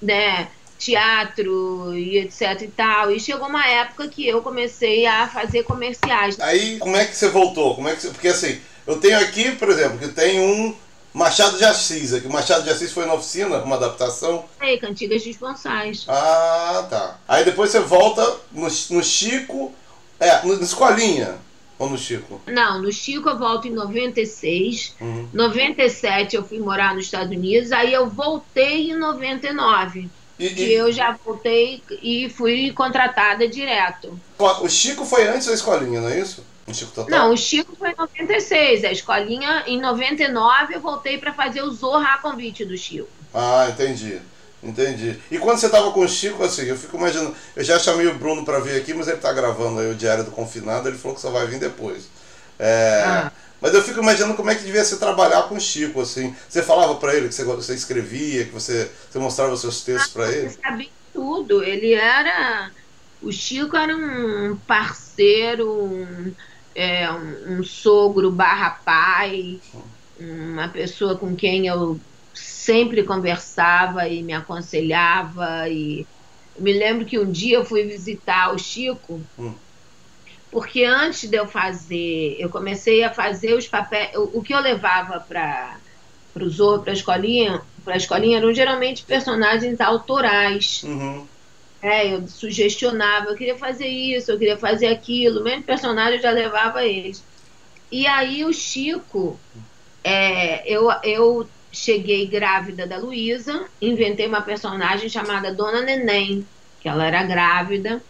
né, 0.02 0.50
teatro 0.78 1.94
e 1.94 2.18
etc 2.18 2.62
e 2.64 2.68
tal. 2.68 3.12
E 3.12 3.20
chegou 3.20 3.48
uma 3.48 3.66
época 3.66 4.10
que 4.10 4.28
eu 4.28 4.42
comecei 4.42 5.06
a 5.06 5.28
fazer 5.28 5.64
comerciais. 5.64 6.38
Aí, 6.40 6.80
como 6.80 6.98
é 6.98 7.06
que 7.06 7.16
você 7.16 7.30
voltou? 7.30 7.76
Como 7.76 7.88
é 7.88 7.96
que 7.96 8.02
você... 8.02 8.10
Porque 8.10 8.28
assim, 8.28 8.60
eu 8.86 9.00
tenho 9.00 9.18
aqui, 9.20 9.52
por 9.56 9.70
exemplo, 9.70 9.98
que 9.98 10.10
tem 10.10 10.40
um 10.42 10.76
Machado 11.14 11.58
de 11.58 11.66
Assis, 11.66 12.14
aqui. 12.14 12.28
Machado 12.28 12.64
de 12.64 12.70
Assis 12.70 12.92
foi 12.92 13.06
na 13.06 13.14
oficina, 13.14 13.58
uma 13.64 13.76
adaptação. 13.76 14.46
É, 14.60 14.78
Cantigas 14.78 15.24
Dispensais. 15.24 16.06
Ah, 16.08 16.88
tá. 16.90 17.20
Aí 17.28 17.44
depois 17.44 17.70
você 17.70 17.80
volta 17.80 18.22
no, 18.52 18.64
no 18.64 19.04
Chico. 19.04 19.74
É, 20.20 20.46
no, 20.46 20.56
na 20.56 20.64
escolinha. 20.64 21.38
Ou 21.78 21.90
no 21.90 21.98
Chico? 21.98 22.40
Não, 22.46 22.80
no 22.80 22.92
Chico 22.92 23.28
eu 23.28 23.38
volto 23.38 23.68
em 23.68 23.72
96. 23.72 24.96
Uhum. 25.02 25.28
97 25.34 26.36
eu 26.36 26.44
fui 26.44 26.60
morar 26.60 26.94
nos 26.94 27.06
Estados 27.06 27.36
Unidos. 27.36 27.72
Aí 27.72 27.92
eu 27.92 28.08
voltei 28.08 28.92
em 28.92 28.96
99. 28.96 30.08
E, 30.38 30.46
e... 30.46 30.74
eu 30.74 30.92
já 30.92 31.18
voltei 31.26 31.84
e 32.02 32.30
fui 32.30 32.72
contratada 32.72 33.48
direto. 33.48 34.18
O 34.38 34.70
Chico 34.70 35.06
foi 35.06 35.28
antes 35.28 35.48
da 35.48 35.54
escolinha, 35.54 36.02
não 36.02 36.10
é 36.10 36.20
isso? 36.20 36.44
O 36.68 36.74
Chico 36.74 36.92
Total? 36.92 37.10
Não, 37.10 37.34
o 37.34 37.38
Chico 37.38 37.76
foi 37.76 37.92
em 37.92 37.96
96. 37.96 38.84
A 38.84 38.92
escolinha, 38.92 39.64
em 39.68 39.80
99, 39.80 40.76
eu 40.76 40.80
voltei 40.80 41.18
para 41.18 41.34
fazer 41.34 41.62
o 41.62 41.72
Zorra 41.72 42.16
a 42.16 42.18
convite 42.20 42.64
do 42.64 42.78
Chico. 42.78 43.10
Ah, 43.34 43.68
entendi. 43.70 44.20
Entendi. 44.64 45.20
E 45.32 45.40
quando 45.40 45.58
você 45.58 45.70
tava 45.70 45.92
com 45.92 46.02
o 46.02 46.08
Chico, 46.08 46.44
assim, 46.44 46.64
eu 46.64 46.78
fico 46.78 46.98
imaginando. 46.98 47.36
Eu 47.56 47.64
já 47.64 47.80
chamei 47.80 48.06
o 48.08 48.14
Bruno 48.14 48.46
para 48.46 48.60
vir 48.60 48.80
aqui, 48.80 48.94
mas 48.94 49.08
ele 49.08 49.18
tá 49.18 49.34
gravando 49.34 49.80
aí 49.80 49.92
o 49.92 49.96
Diário 49.96 50.24
do 50.24 50.32
Confinado, 50.32 50.88
ele 50.88 50.98
falou 50.98 51.16
que 51.16 51.22
só 51.22 51.32
vai 51.32 51.48
vir 51.48 51.60
depois. 51.60 52.08
É, 52.60 53.04
ah. 53.06 53.32
Mas 53.60 53.74
eu 53.74 53.84
fico 53.84 54.00
imaginando 54.00 54.36
como 54.36 54.50
é 54.50 54.56
que 54.56 54.64
devia 54.64 54.84
ser 54.84 54.98
trabalhar 54.98 55.44
com 55.44 55.56
o 55.56 55.60
Chico, 55.60 56.02
assim. 56.02 56.36
Você 56.48 56.62
falava 56.62 56.96
para 56.96 57.16
ele 57.16 57.28
que 57.28 57.34
você, 57.34 57.44
você 57.44 57.74
escrevia, 57.74 58.46
que 58.46 58.52
você, 58.52 58.90
você 59.10 59.18
mostrava 59.18 59.54
os 59.54 59.62
seus 59.62 59.82
textos 59.82 60.12
ah, 60.12 60.14
para 60.14 60.32
ele? 60.32 60.48
Eu 60.48 60.58
sabia 60.62 60.90
tudo. 61.14 61.64
Ele 61.64 61.94
era. 61.94 62.72
O 63.22 63.32
Chico 63.32 63.76
era 63.78 63.96
um 63.96 64.58
parceiro, 64.66 65.72
um 65.72 66.34
é, 66.82 67.12
um, 67.12 67.60
um 67.60 67.64
sogro 67.64 68.32
barra 68.32 68.72
pai, 68.84 69.60
uma 70.20 70.68
pessoa 70.68 71.16
com 71.16 71.36
quem 71.36 71.68
eu 71.68 72.00
sempre 72.34 73.04
conversava 73.04 74.08
e 74.08 74.24
me 74.24 74.34
aconselhava 74.34 75.70
e 75.70 76.08
me 76.58 76.74
lembro 76.74 77.06
que 77.06 77.20
um 77.20 77.32
dia 77.32 77.58
eu 77.58 77.66
fui 77.66 77.84
visitar 77.84 78.54
o 78.54 78.58
Chico 78.58 79.22
hum. 79.38 79.54
porque 80.50 80.84
antes 80.84 81.30
de 81.30 81.38
eu 81.38 81.48
fazer 81.48 82.36
eu 82.40 82.50
comecei 82.50 83.04
a 83.04 83.14
fazer 83.14 83.54
os 83.54 83.68
papéis 83.68 84.16
o, 84.16 84.40
o 84.40 84.42
que 84.42 84.54
eu 84.54 84.60
levava 84.60 85.20
para 85.20 85.78
o 86.36 86.80
para 86.80 86.92
a 86.92 86.94
escolinha 86.94 87.62
para 87.84 87.94
a 87.94 87.98
escolinha 87.98 88.38
eram 88.38 88.54
geralmente 88.54 89.04
personagens 89.04 89.80
autorais 89.82 90.84
uhum. 90.84 91.28
É, 91.82 92.14
eu 92.14 92.28
sugestionava, 92.28 93.30
eu 93.30 93.36
queria 93.36 93.58
fazer 93.58 93.88
isso, 93.88 94.32
eu 94.32 94.38
queria 94.38 94.58
fazer 94.58 94.88
aquilo, 94.88 95.44
mesmo 95.44 95.64
personagem 95.64 96.22
já 96.22 96.30
levava 96.30 96.86
eles. 96.86 97.24
E 97.92 98.06
aí 98.06 98.46
o 98.46 98.54
Chico, 98.54 99.40
é, 100.04 100.68
eu, 100.72 100.90
eu 101.04 101.50
cheguei 101.72 102.28
grávida 102.28 102.86
da 102.86 102.98
Luísa, 102.98 103.68
inventei 103.82 104.28
uma 104.28 104.42
personagem 104.42 105.10
chamada 105.10 105.54
Dona 105.54 105.82
Neném, 105.82 106.46
que 106.80 106.88
ela 106.88 107.06
era 107.06 107.24
grávida, 107.24 108.02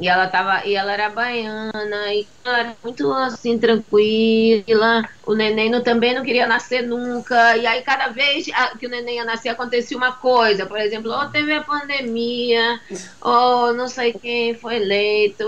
e 0.00 0.08
ela 0.08 0.28
tava, 0.28 0.64
e 0.64 0.74
ela 0.74 0.92
era 0.92 1.08
baiana, 1.08 2.14
e 2.14 2.26
ela 2.44 2.58
era 2.58 2.76
muito 2.82 3.12
assim, 3.12 3.58
tranquila. 3.58 5.08
O 5.26 5.34
neném 5.34 5.68
não, 5.70 5.82
também 5.82 6.14
não 6.14 6.22
queria 6.22 6.46
nascer 6.46 6.86
nunca. 6.86 7.56
E 7.56 7.66
aí, 7.66 7.82
cada 7.82 8.08
vez 8.08 8.46
que 8.78 8.86
o 8.86 8.90
neném 8.90 9.16
ia 9.16 9.24
nascer, 9.24 9.48
acontecia 9.48 9.96
uma 9.96 10.12
coisa. 10.12 10.66
Por 10.66 10.78
exemplo, 10.78 11.10
ou 11.10 11.28
teve 11.30 11.52
a 11.52 11.62
pandemia, 11.62 12.80
ou 13.20 13.74
não 13.74 13.88
sei 13.88 14.12
quem 14.12 14.54
foi 14.54 14.76
eleito, 14.76 15.44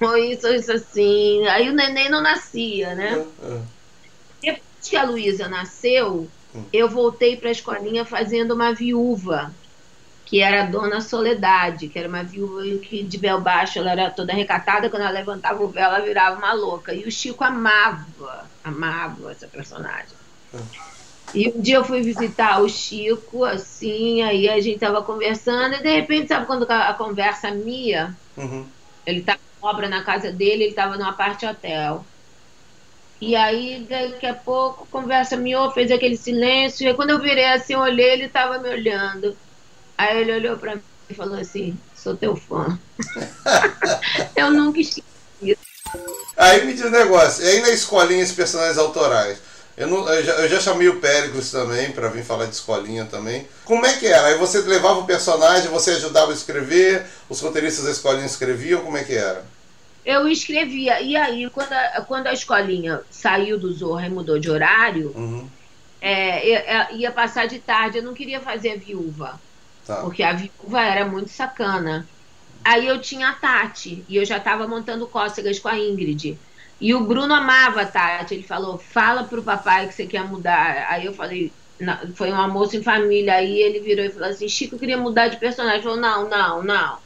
ou 0.00 0.16
isso, 0.18 0.46
isso 0.48 0.72
assim. 0.72 1.46
Aí 1.46 1.68
o 1.68 1.72
neném 1.72 2.10
não 2.10 2.20
nascia, 2.20 2.94
né? 2.94 3.24
Depois 4.42 4.62
que 4.88 4.96
a 4.96 5.04
Luísa 5.04 5.48
nasceu, 5.48 6.28
eu 6.72 6.88
voltei 6.88 7.36
para 7.36 7.48
a 7.48 7.52
escolinha 7.52 8.04
fazendo 8.04 8.54
uma 8.54 8.72
viúva 8.72 9.52
que 10.26 10.42
era 10.42 10.64
a 10.64 10.66
Dona 10.66 11.00
Soledade, 11.00 11.88
que 11.88 11.96
era 11.96 12.08
uma 12.08 12.24
viúva 12.24 12.62
que 12.82 13.02
de 13.04 13.16
véu 13.16 13.40
baixo 13.40 13.78
ela 13.78 13.92
era 13.92 14.10
toda 14.10 14.34
recatada, 14.34 14.90
quando 14.90 15.02
ela 15.02 15.12
levantava 15.12 15.62
o 15.62 15.68
véu 15.68 15.84
ela 15.84 16.00
virava 16.00 16.36
uma 16.36 16.52
louca. 16.52 16.92
E 16.92 17.04
o 17.04 17.12
Chico 17.12 17.44
amava, 17.44 18.44
amava 18.62 19.30
essa 19.30 19.46
personagem. 19.46 20.16
E 21.32 21.48
um 21.48 21.60
dia 21.60 21.76
eu 21.76 21.84
fui 21.84 22.02
visitar 22.02 22.60
o 22.60 22.68
Chico, 22.68 23.44
assim, 23.44 24.20
aí 24.22 24.48
a 24.48 24.60
gente 24.60 24.80
tava 24.80 25.00
conversando, 25.02 25.76
e 25.76 25.82
de 25.82 25.94
repente, 25.94 26.28
sabe 26.28 26.46
quando 26.46 26.68
a 26.68 26.92
conversa 26.94 27.52
mia? 27.52 28.12
Uhum. 28.36 28.66
Ele 29.06 29.22
tava 29.22 29.38
em 29.38 29.66
obra 29.66 29.88
na 29.88 30.02
casa 30.02 30.32
dele, 30.32 30.64
ele 30.64 30.74
tava 30.74 30.96
numa 30.96 31.12
parte 31.12 31.46
hotel. 31.46 32.04
E 33.20 33.36
aí, 33.36 33.86
daqui 33.88 34.26
a 34.26 34.34
pouco, 34.34 34.88
conversa 34.90 35.36
miou, 35.36 35.70
fez 35.70 35.90
aquele 35.92 36.16
silêncio, 36.16 36.88
e 36.88 36.94
quando 36.94 37.10
eu 37.10 37.20
virei 37.20 37.46
assim, 37.46 37.74
eu 37.74 37.80
olhei, 37.80 38.12
ele 38.12 38.28
tava 38.28 38.58
me 38.58 38.68
olhando. 38.68 39.36
Aí 39.96 40.20
ele 40.20 40.32
olhou 40.32 40.56
para 40.56 40.76
mim 40.76 40.82
e 41.08 41.14
falou 41.14 41.38
assim: 41.38 41.76
sou 41.94 42.16
teu 42.16 42.36
fã. 42.36 42.78
eu 44.36 44.50
nunca 44.50 44.80
esqueci 44.80 45.04
isso. 45.42 45.60
Aí 46.36 46.64
me 46.64 46.74
diz 46.74 46.84
um 46.84 46.90
negócio, 46.90 47.44
e 47.44 47.48
aí 47.48 47.60
na 47.60 47.70
escolinha 47.70 48.22
esses 48.22 48.34
personagens 48.34 48.78
autorais? 48.78 49.38
Eu, 49.76 49.88
não, 49.88 50.08
eu, 50.08 50.24
já, 50.24 50.32
eu 50.34 50.48
já 50.48 50.58
chamei 50.58 50.88
o 50.88 51.00
Péricles 51.00 51.50
também 51.50 51.92
para 51.92 52.08
vir 52.08 52.24
falar 52.24 52.46
de 52.46 52.54
escolinha 52.54 53.04
também. 53.04 53.46
Como 53.64 53.84
é 53.84 53.92
que 53.94 54.06
era? 54.06 54.28
Aí 54.28 54.38
você 54.38 54.60
levava 54.62 55.00
o 55.00 55.06
personagem, 55.06 55.68
você 55.68 55.90
ajudava 55.92 56.30
a 56.30 56.34
escrever, 56.34 57.04
os 57.28 57.40
roteiristas 57.40 57.84
da 57.84 57.90
escolinha 57.90 58.24
escreviam, 58.24 58.82
como 58.82 58.96
é 58.96 59.04
que 59.04 59.14
era? 59.14 59.44
Eu 60.04 60.26
escrevia. 60.28 61.00
E 61.02 61.14
aí, 61.14 61.50
quando 61.50 61.72
a, 61.72 62.00
quando 62.06 62.26
a 62.28 62.32
escolinha 62.32 63.02
saiu 63.10 63.58
do 63.58 63.70
Zorra 63.72 64.06
e 64.06 64.10
mudou 64.10 64.38
de 64.38 64.50
horário, 64.50 65.12
uhum. 65.14 65.46
é, 66.00 66.94
ia 66.94 67.10
passar 67.10 67.46
de 67.46 67.58
tarde. 67.58 67.98
Eu 67.98 68.04
não 68.04 68.14
queria 68.14 68.40
fazer 68.40 68.70
a 68.70 68.76
viúva. 68.76 69.38
Tá. 69.86 70.02
Porque 70.02 70.22
a 70.22 70.32
viúva 70.32 70.82
era 70.82 71.04
muito 71.06 71.30
sacana. 71.30 72.06
Aí 72.64 72.86
eu 72.86 73.00
tinha 73.00 73.28
a 73.28 73.32
Tati. 73.32 74.04
E 74.08 74.16
eu 74.16 74.24
já 74.24 74.38
estava 74.38 74.66
montando 74.66 75.06
cócegas 75.06 75.58
com 75.58 75.68
a 75.68 75.78
Ingrid. 75.78 76.38
E 76.80 76.94
o 76.94 77.04
Bruno 77.04 77.32
amava 77.32 77.82
a 77.82 77.86
Tati. 77.86 78.34
Ele 78.34 78.42
falou: 78.42 78.78
fala 78.78 79.24
pro 79.24 79.42
papai 79.42 79.86
que 79.86 79.94
você 79.94 80.06
quer 80.06 80.24
mudar. 80.24 80.86
Aí 80.88 81.06
eu 81.06 81.14
falei: 81.14 81.52
foi 82.14 82.32
um 82.32 82.36
almoço 82.36 82.76
em 82.76 82.82
família. 82.82 83.34
Aí 83.34 83.60
ele 83.60 83.80
virou 83.80 84.04
e 84.04 84.10
falou 84.10 84.28
assim: 84.28 84.48
Chico, 84.48 84.74
eu 84.74 84.78
queria 84.78 84.98
mudar 84.98 85.28
de 85.28 85.36
personagem. 85.36 85.82
Falou: 85.82 85.98
não, 85.98 86.28
não, 86.28 86.62
não. 86.62 86.98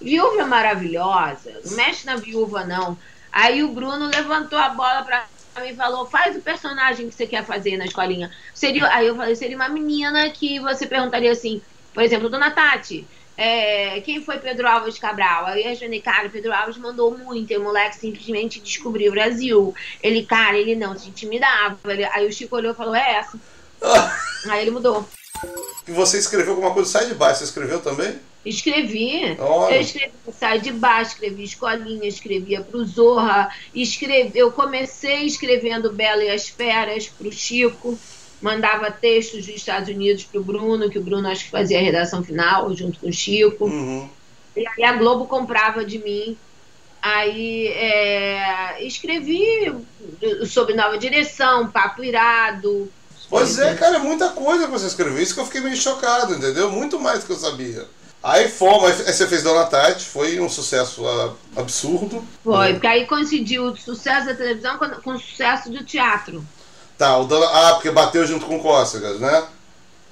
Viúva 0.00 0.42
é 0.42 0.44
maravilhosa. 0.44 1.60
Não 1.64 1.76
mexe 1.76 2.06
na 2.06 2.16
viúva, 2.16 2.64
não. 2.64 2.96
Aí 3.32 3.62
o 3.62 3.72
Bruno 3.72 4.06
levantou 4.06 4.58
a 4.58 4.68
bola 4.68 5.02
pra 5.02 5.26
mim 5.60 5.70
e 5.70 5.76
falou: 5.76 6.06
faz 6.06 6.36
o 6.36 6.40
personagem 6.40 7.08
que 7.08 7.14
você 7.14 7.26
quer 7.26 7.44
fazer 7.44 7.76
na 7.76 7.86
escolinha. 7.86 8.30
Seria, 8.54 8.88
aí 8.92 9.06
eu 9.08 9.16
falei: 9.16 9.34
seria 9.34 9.56
uma 9.56 9.68
menina 9.68 10.30
que 10.30 10.60
você 10.60 10.86
perguntaria 10.86 11.32
assim, 11.32 11.60
por 11.98 12.04
exemplo, 12.04 12.28
Dona 12.28 12.52
Tati. 12.52 13.04
É, 13.36 14.00
quem 14.02 14.22
foi 14.22 14.38
Pedro 14.38 14.68
Alves 14.68 15.00
Cabral? 15.00 15.46
Aí 15.46 15.66
a 15.66 15.74
Jane, 15.74 16.00
cara, 16.00 16.28
Pedro 16.28 16.52
Alves 16.52 16.78
mandou 16.78 17.18
muito. 17.18 17.52
E 17.52 17.56
o 17.56 17.60
moleque 17.64 17.96
simplesmente 17.96 18.60
descobriu 18.60 19.10
o 19.10 19.14
Brasil. 19.14 19.74
Ele, 20.00 20.24
cara, 20.24 20.56
ele 20.56 20.76
não 20.76 20.96
se 20.96 21.08
intimidava. 21.08 21.76
Ele, 21.86 22.04
aí 22.04 22.24
o 22.24 22.32
Chico 22.32 22.54
olhou 22.54 22.70
e 22.70 22.76
falou: 22.76 22.94
é 22.94 23.16
essa. 23.16 23.36
aí 24.48 24.62
ele 24.62 24.70
mudou. 24.70 25.08
E 25.88 25.90
você 25.90 26.18
escreveu 26.18 26.52
alguma 26.52 26.72
coisa? 26.72 26.88
Sai 26.88 27.06
de 27.06 27.14
baixo, 27.14 27.40
você 27.40 27.46
escreveu 27.46 27.80
também? 27.80 28.20
Escrevi. 28.46 29.36
Olha. 29.40 29.74
Eu 29.74 29.80
escrevi 29.80 30.12
Sai 30.38 30.60
de 30.60 30.70
Baixo, 30.70 31.14
escrevi 31.14 31.42
Escolinha, 31.42 32.08
escrevia 32.08 32.60
pro 32.60 32.84
Zorra. 32.84 33.52
Escrevi, 33.74 34.38
eu 34.38 34.52
comecei 34.52 35.24
escrevendo 35.24 35.92
Bela 35.92 36.22
e 36.22 36.30
as 36.30 36.48
Feras 36.48 37.08
pro 37.08 37.32
Chico 37.32 37.98
mandava 38.40 38.90
textos 38.90 39.46
dos 39.46 39.56
Estados 39.56 39.88
Unidos 39.88 40.24
para 40.24 40.40
o 40.40 40.44
Bruno, 40.44 40.90
que 40.90 40.98
o 40.98 41.02
Bruno 41.02 41.28
acho 41.28 41.44
que 41.44 41.50
fazia 41.50 41.78
a 41.78 41.82
redação 41.82 42.22
final 42.22 42.72
junto 42.74 42.98
com 43.00 43.08
o 43.08 43.12
Chico. 43.12 43.66
Uhum. 43.66 44.08
E 44.56 44.66
aí 44.66 44.84
a 44.84 44.92
Globo 44.92 45.26
comprava 45.26 45.84
de 45.84 45.98
mim. 45.98 46.36
Aí 47.00 47.68
é, 47.68 48.84
escrevi 48.84 49.72
sobre 50.46 50.74
nova 50.74 50.98
direção, 50.98 51.68
papo 51.68 52.02
irado. 52.02 52.90
Pois 53.30 53.58
é, 53.58 53.74
cara, 53.74 53.96
é 53.96 54.00
muita 54.00 54.30
coisa 54.30 54.64
que 54.64 54.70
você 54.70 54.86
escreveu. 54.86 55.22
Isso 55.22 55.34
que 55.34 55.40
eu 55.40 55.44
fiquei 55.44 55.60
meio 55.60 55.76
chocado, 55.76 56.34
entendeu? 56.34 56.70
Muito 56.70 56.98
mais 56.98 57.20
do 57.20 57.26
que 57.26 57.32
eu 57.32 57.36
sabia. 57.36 57.86
Aí 58.22 58.48
fomos, 58.48 59.06
aí 59.06 59.12
você 59.12 59.28
fez 59.28 59.44
Dona 59.44 59.64
Tati, 59.66 60.04
foi 60.04 60.40
um 60.40 60.48
sucesso 60.48 61.04
absurdo. 61.54 62.24
Foi, 62.42 62.72
porque 62.72 62.86
aí 62.86 63.06
coincidiu 63.06 63.66
o 63.66 63.76
sucesso 63.76 64.26
da 64.26 64.34
televisão 64.34 64.76
com, 64.76 64.88
com 64.88 65.10
o 65.12 65.20
sucesso 65.20 65.70
do 65.70 65.84
teatro. 65.84 66.44
Tá, 66.98 67.16
o 67.16 67.44
ah, 67.44 67.74
porque 67.74 67.92
bateu 67.92 68.26
junto 68.26 68.44
com 68.44 68.56
o 68.56 68.60
Cócegas, 68.60 69.20
né? 69.20 69.46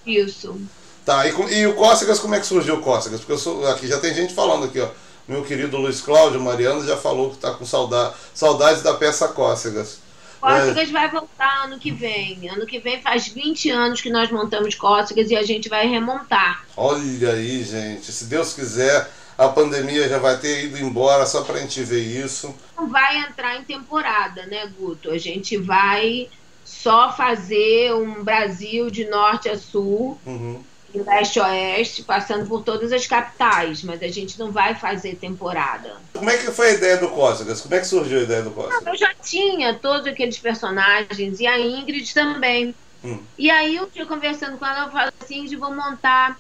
Isso. 0.07 0.57
Tá, 1.05 1.26
e, 1.26 1.31
e 1.31 1.66
o 1.66 1.75
Cócegas, 1.75 2.21
como 2.21 2.37
é 2.37 2.40
que 2.40 2.47
surgiu 2.47 2.76
o 2.76 2.81
Cócegas? 2.81 3.19
Porque 3.19 3.33
eu 3.33 3.38
sou, 3.38 3.66
aqui 3.69 3.88
já 3.88 3.99
tem 3.99 4.14
gente 4.14 4.33
falando 4.33 4.66
aqui, 4.66 4.81
ó. 4.81 4.88
Meu 5.26 5.43
querido 5.43 5.76
Luiz 5.76 6.00
Cláudio 6.00 6.40
Mariano 6.40 6.87
já 6.87 6.97
falou 6.97 7.31
que 7.31 7.38
tá 7.38 7.50
com 7.50 7.66
saudade, 7.66 8.14
saudades 8.33 8.83
da 8.83 8.95
peça 8.95 9.26
Cócegas. 9.26 9.99
Cócegas 10.40 10.88
é. 10.88 10.93
vai 10.93 11.11
voltar 11.11 11.64
ano 11.64 11.81
que 11.81 11.90
vem. 11.90 12.49
Ano 12.49 12.64
que 12.64 12.78
vem 12.78 13.02
faz 13.02 13.26
20 13.26 13.69
anos 13.71 14.00
que 14.00 14.09
nós 14.09 14.31
montamos 14.31 14.76
Cócegas 14.76 15.28
e 15.33 15.37
a 15.37 15.43
gente 15.43 15.69
vai 15.69 15.88
remontar. 15.88 16.64
Olha 16.76 17.33
aí, 17.33 17.64
gente. 17.64 18.12
Se 18.12 18.27
Deus 18.27 18.53
quiser, 18.53 19.11
a 19.37 19.49
pandemia 19.49 20.09
já 20.09 20.18
vai 20.18 20.38
ter 20.38 20.66
ido 20.66 20.79
embora 20.79 21.27
só 21.27 21.42
pra 21.42 21.59
gente 21.59 21.83
ver 21.83 22.03
isso. 22.03 22.55
Não 22.77 22.88
vai 22.88 23.18
entrar 23.18 23.57
em 23.57 23.64
temporada, 23.64 24.46
né, 24.46 24.70
Guto? 24.79 25.11
A 25.11 25.18
gente 25.18 25.57
vai 25.57 26.29
só 26.66 27.12
fazer 27.12 27.94
um 27.94 28.24
Brasil 28.24 28.90
de 28.90 29.05
norte 29.05 29.48
a 29.48 29.57
sul, 29.57 30.18
uhum. 30.26 30.61
de 30.92 31.00
leste 31.00 31.38
a 31.38 31.46
oeste, 31.46 32.02
passando 32.02 32.44
por 32.46 32.64
todas 32.64 32.92
as 32.92 33.07
capitais, 33.07 33.85
mas 33.85 34.02
a 34.02 34.09
gente 34.09 34.37
não 34.37 34.50
vai 34.50 34.74
fazer 34.74 35.14
temporada. 35.14 35.94
Como 36.12 36.29
é 36.29 36.37
que 36.37 36.50
foi 36.50 36.70
a 36.70 36.72
ideia 36.72 36.96
do 36.96 37.09
Cócegas? 37.09 37.61
Como 37.61 37.72
é 37.72 37.79
que 37.79 37.87
surgiu 37.87 38.18
a 38.18 38.22
ideia 38.22 38.42
do 38.42 38.50
Cócegas? 38.50 38.85
Eu 38.85 38.96
já 38.96 39.14
tinha 39.14 39.74
todos 39.74 40.09
aqueles 40.09 40.38
personagens, 40.38 41.38
e 41.38 41.46
a 41.46 41.57
Ingrid 41.57 42.12
também. 42.12 42.74
Hum. 43.05 43.20
E 43.38 43.48
aí 43.48 43.76
eu 43.76 43.88
fui 43.88 44.05
conversando 44.05 44.59
com 44.59 44.66
ela, 44.66 44.87
eu 44.87 44.90
falei 44.90 45.12
assim, 45.20 45.38
Ingrid, 45.38 45.57
vou 45.57 45.72
montar 45.72 46.37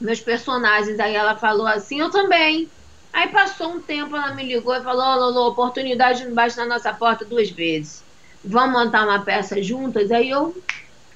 meus 0.00 0.20
personagens. 0.20 1.00
Aí 1.00 1.16
ela 1.16 1.36
falou 1.36 1.66
assim, 1.66 1.98
eu 1.98 2.10
também. 2.10 2.70
Aí 3.12 3.28
passou 3.28 3.72
um 3.72 3.80
tempo, 3.80 4.14
ela 4.14 4.34
me 4.34 4.44
ligou 4.44 4.74
e 4.74 4.82
falou, 4.82 5.04
oh, 5.04 5.16
Lolo, 5.16 5.48
oportunidade 5.48 6.24
não 6.24 6.34
bate 6.34 6.56
na 6.56 6.64
nossa 6.64 6.92
porta 6.92 7.24
duas 7.24 7.50
vezes 7.50 8.03
vamos 8.44 8.78
montar 8.78 9.04
uma 9.04 9.20
peça 9.20 9.62
juntas? 9.62 10.10
Aí 10.10 10.30
eu 10.30 10.56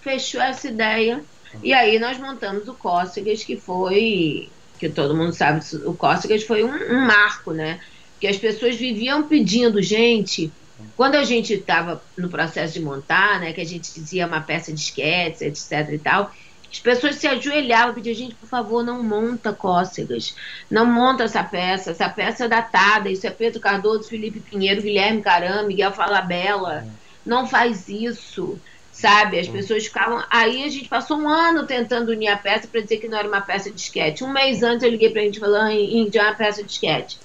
fechou 0.01 0.41
essa 0.41 0.69
ideia. 0.69 1.23
E 1.63 1.73
aí 1.73 1.99
nós 1.99 2.19
montamos 2.19 2.69
o 2.69 2.75
Cócegas, 2.75 3.43
que 3.43 3.57
foi, 3.57 4.49
que 4.79 4.89
todo 4.89 5.17
mundo 5.17 5.33
sabe, 5.33 5.61
o 5.85 5.95
Cócegas 5.95 6.43
foi 6.43 6.63
um, 6.63 6.95
um 6.95 7.07
marco, 7.07 7.53
né? 7.53 7.81
Que 8.21 8.27
as 8.27 8.37
pessoas 8.37 8.77
viviam 8.77 9.23
pedindo, 9.23 9.81
gente, 9.81 10.53
quando 10.97 11.15
a 11.15 11.25
gente 11.25 11.55
estava 11.55 12.03
no 12.17 12.29
processo 12.29 12.75
de 12.75 12.81
montar, 12.81 13.41
né, 13.41 13.53
que 13.53 13.61
a 13.61 13.67
gente 13.67 13.93
dizia 13.93 14.27
uma 14.27 14.41
peça 14.41 14.73
de 14.73 14.81
esquetes, 14.81 15.41
etc 15.41 15.93
e 15.93 15.99
tal, 15.99 16.33
as 16.71 16.79
pessoas 16.79 17.17
se 17.17 17.27
ajoelhavam, 17.27 17.95
pediam, 17.95 18.15
gente, 18.15 18.35
por 18.35 18.49
favor, 18.49 18.85
não 18.85 19.03
monta 19.03 19.53
Cócegas, 19.53 20.35
não 20.71 20.85
monta 20.85 21.25
essa 21.25 21.43
peça, 21.43 21.93
essa 21.93 22.09
peça 22.09 22.45
é 22.45 22.49
datada, 22.49 23.11
isso 23.11 23.27
é 23.27 23.31
Pedro 23.31 23.59
Cardoso, 23.59 24.09
Felipe 24.09 24.41
Pinheiro, 24.41 24.83
Guilherme 24.83 25.23
Caram, 25.23 25.67
Miguel 25.67 25.93
Falabella, 25.93 26.87
não 27.29 27.47
faz 27.47 27.89
isso, 27.89 28.59
sabe? 28.91 29.39
As 29.39 29.47
hum. 29.47 29.53
pessoas 29.53 29.85
ficavam. 29.85 30.25
Aí 30.31 30.65
a 30.65 30.69
gente 30.69 30.89
passou 30.89 31.19
um 31.19 31.29
ano 31.29 31.67
tentando 31.67 32.11
unir 32.11 32.29
a 32.29 32.37
peça 32.37 32.67
para 32.67 32.81
dizer 32.81 32.97
que 32.97 33.07
não 33.07 33.19
era 33.19 33.29
uma 33.29 33.43
peça 33.43 33.71
de 33.71 33.81
esquete. 33.81 34.25
Um 34.25 34.33
mês 34.33 34.63
antes 34.63 34.83
eu 34.83 34.91
liguei 34.91 35.11
pra 35.11 35.23
gente 35.23 35.39
falando 35.39 35.71
em 35.71 35.99
Índia 35.99 36.21
é 36.21 36.25
uma 36.25 36.35
peça 36.35 36.65
de 36.65 36.73
esquete. 36.73 37.19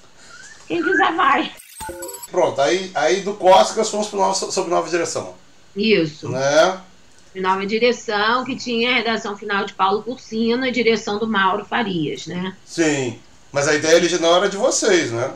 Quem 0.68 0.82
quiser 0.82 1.12
vai. 1.14 1.50
Pronto, 2.30 2.60
aí, 2.60 2.90
aí 2.94 3.20
do 3.22 3.34
Cósicas 3.34 3.90
fomos 3.90 4.08
pro 4.08 4.18
novo, 4.18 4.34
sobre 4.34 4.70
nova 4.70 4.88
direção. 4.88 5.34
Isso. 5.74 6.28
Né? 6.28 6.80
Nova 7.34 7.66
direção, 7.66 8.44
que 8.44 8.56
tinha 8.56 8.90
a 8.90 8.94
redação 8.94 9.36
final 9.36 9.64
de 9.64 9.74
Paulo 9.74 10.02
Cursino 10.02 10.64
e 10.64 10.70
direção 10.70 11.18
do 11.18 11.26
Mauro 11.26 11.64
Farias, 11.64 12.26
né? 12.26 12.56
Sim. 12.64 13.18
Mas 13.50 13.68
a 13.68 13.74
ideia 13.74 13.96
original 13.96 14.36
era 14.36 14.48
de 14.48 14.56
vocês, 14.56 15.10
né? 15.10 15.32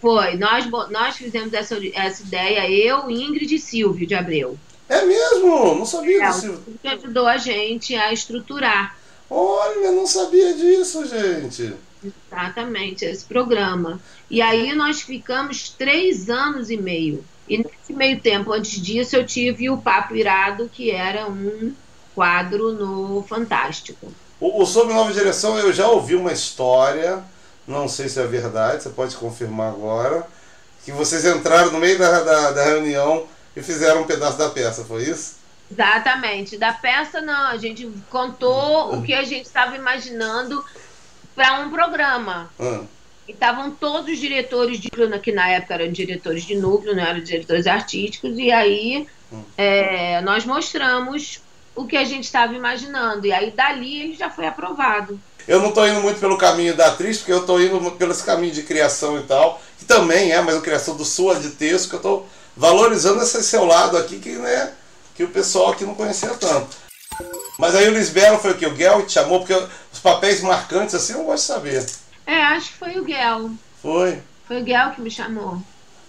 Foi, 0.00 0.36
nós, 0.36 0.66
nós 0.90 1.16
fizemos 1.16 1.52
essa, 1.52 1.78
essa 1.94 2.22
ideia, 2.22 2.70
eu, 2.70 3.10
Ingrid 3.10 3.54
e 3.54 3.58
Silvio 3.58 4.06
de 4.06 4.14
Abreu. 4.14 4.58
É 4.88 5.04
mesmo? 5.04 5.74
Não 5.74 5.86
sabia 5.86 6.24
é, 6.24 6.30
disso. 6.30 6.58
Que 6.80 6.88
ajudou 6.88 7.26
a 7.26 7.36
gente 7.36 7.94
a 7.94 8.12
estruturar. 8.12 8.96
Olha, 9.28 9.92
não 9.92 10.06
sabia 10.06 10.54
disso, 10.54 11.06
gente. 11.06 11.74
Exatamente, 12.02 13.04
esse 13.04 13.24
programa. 13.24 14.00
E 14.28 14.40
aí 14.40 14.74
nós 14.74 15.02
ficamos 15.02 15.68
três 15.68 16.30
anos 16.30 16.70
e 16.70 16.76
meio. 16.76 17.24
E 17.48 17.58
nesse 17.58 17.92
meio 17.92 18.20
tempo, 18.20 18.52
antes 18.52 18.80
disso, 18.80 19.16
eu 19.16 19.26
tive 19.26 19.68
o 19.68 19.78
Papo 19.78 20.16
Irado, 20.16 20.70
que 20.72 20.90
era 20.90 21.28
um 21.28 21.72
quadro 22.14 22.72
no 22.72 23.22
Fantástico. 23.28 24.12
O, 24.40 24.62
o 24.62 24.66
Sob 24.66 24.92
Nova 24.92 25.12
Direção, 25.12 25.58
eu 25.58 25.72
já 25.72 25.88
ouvi 25.88 26.14
uma 26.14 26.32
história 26.32 27.22
não 27.70 27.88
sei 27.88 28.08
se 28.08 28.20
é 28.20 28.26
verdade, 28.26 28.82
você 28.82 28.90
pode 28.90 29.16
confirmar 29.16 29.70
agora, 29.70 30.26
que 30.84 30.92
vocês 30.92 31.24
entraram 31.24 31.70
no 31.70 31.78
meio 31.78 31.98
da, 31.98 32.22
da, 32.22 32.50
da 32.50 32.64
reunião 32.64 33.26
e 33.54 33.62
fizeram 33.62 34.02
um 34.02 34.06
pedaço 34.06 34.36
da 34.36 34.50
peça, 34.50 34.84
foi 34.84 35.04
isso? 35.04 35.40
Exatamente. 35.70 36.58
Da 36.58 36.72
peça, 36.72 37.20
não. 37.20 37.46
A 37.46 37.56
gente 37.56 37.88
contou 38.10 38.94
o 38.94 39.02
que 39.02 39.14
a 39.14 39.22
gente 39.22 39.46
estava 39.46 39.76
imaginando 39.76 40.64
para 41.34 41.60
um 41.60 41.70
programa. 41.70 42.50
Ah. 42.58 42.82
E 43.28 43.32
estavam 43.32 43.70
todos 43.70 44.12
os 44.12 44.18
diretores 44.18 44.80
de 44.80 44.90
que 45.22 45.32
na 45.32 45.48
época 45.48 45.74
eram 45.74 45.92
diretores 45.92 46.42
de 46.42 46.56
núcleo, 46.56 46.96
não 46.96 47.04
eram 47.04 47.20
diretores 47.20 47.68
artísticos, 47.68 48.36
e 48.36 48.50
aí 48.50 49.06
hum. 49.32 49.44
é, 49.56 50.20
nós 50.22 50.44
mostramos 50.44 51.40
o 51.76 51.86
que 51.86 51.96
a 51.96 52.04
gente 52.04 52.24
estava 52.24 52.52
imaginando. 52.54 53.26
E 53.26 53.32
aí 53.32 53.52
dali 53.52 54.02
ele 54.02 54.16
já 54.16 54.28
foi 54.28 54.46
aprovado. 54.46 55.20
Eu 55.46 55.60
não 55.60 55.68
estou 55.70 55.86
indo 55.86 56.00
muito 56.00 56.20
pelo 56.20 56.38
caminho 56.38 56.76
da 56.76 56.88
atriz, 56.88 57.18
porque 57.18 57.32
eu 57.32 57.40
estou 57.40 57.60
indo 57.60 57.90
pelo 57.92 58.12
esse 58.12 58.22
caminho 58.22 58.52
de 58.52 58.62
criação 58.62 59.18
e 59.18 59.22
tal, 59.22 59.60
que 59.78 59.84
também 59.84 60.32
é, 60.32 60.40
mas 60.40 60.56
a 60.56 60.60
criação 60.60 60.96
do 60.96 61.04
sua 61.04 61.36
de 61.36 61.50
texto, 61.50 61.88
que 61.88 61.94
eu 61.94 61.98
estou 61.98 62.28
valorizando 62.56 63.22
esse 63.22 63.42
seu 63.42 63.64
lado 63.64 63.96
aqui, 63.96 64.18
que, 64.18 64.30
né, 64.30 64.72
que 65.14 65.24
o 65.24 65.28
pessoal 65.28 65.72
aqui 65.72 65.84
não 65.84 65.94
conhecia 65.94 66.30
tanto. 66.30 66.76
Mas 67.58 67.74
aí 67.74 67.88
o 67.88 67.92
Lisbelo 67.92 68.38
foi 68.38 68.52
o 68.52 68.56
que? 68.56 68.66
O 68.66 68.74
Guel 68.74 69.06
te 69.06 69.12
chamou, 69.12 69.40
porque 69.40 69.54
os 69.92 69.98
papéis 69.98 70.40
marcantes 70.40 70.94
assim 70.94 71.12
eu 71.12 71.18
não 71.18 71.26
gosto 71.26 71.42
de 71.42 71.52
saber. 71.52 71.86
É, 72.26 72.42
acho 72.42 72.68
que 72.72 72.78
foi 72.78 72.98
o 72.98 73.04
Guel. 73.04 73.50
Foi? 73.82 74.22
Foi 74.46 74.60
o 74.60 74.64
Guel 74.64 74.92
que 74.92 75.00
me 75.00 75.10
chamou. 75.10 75.60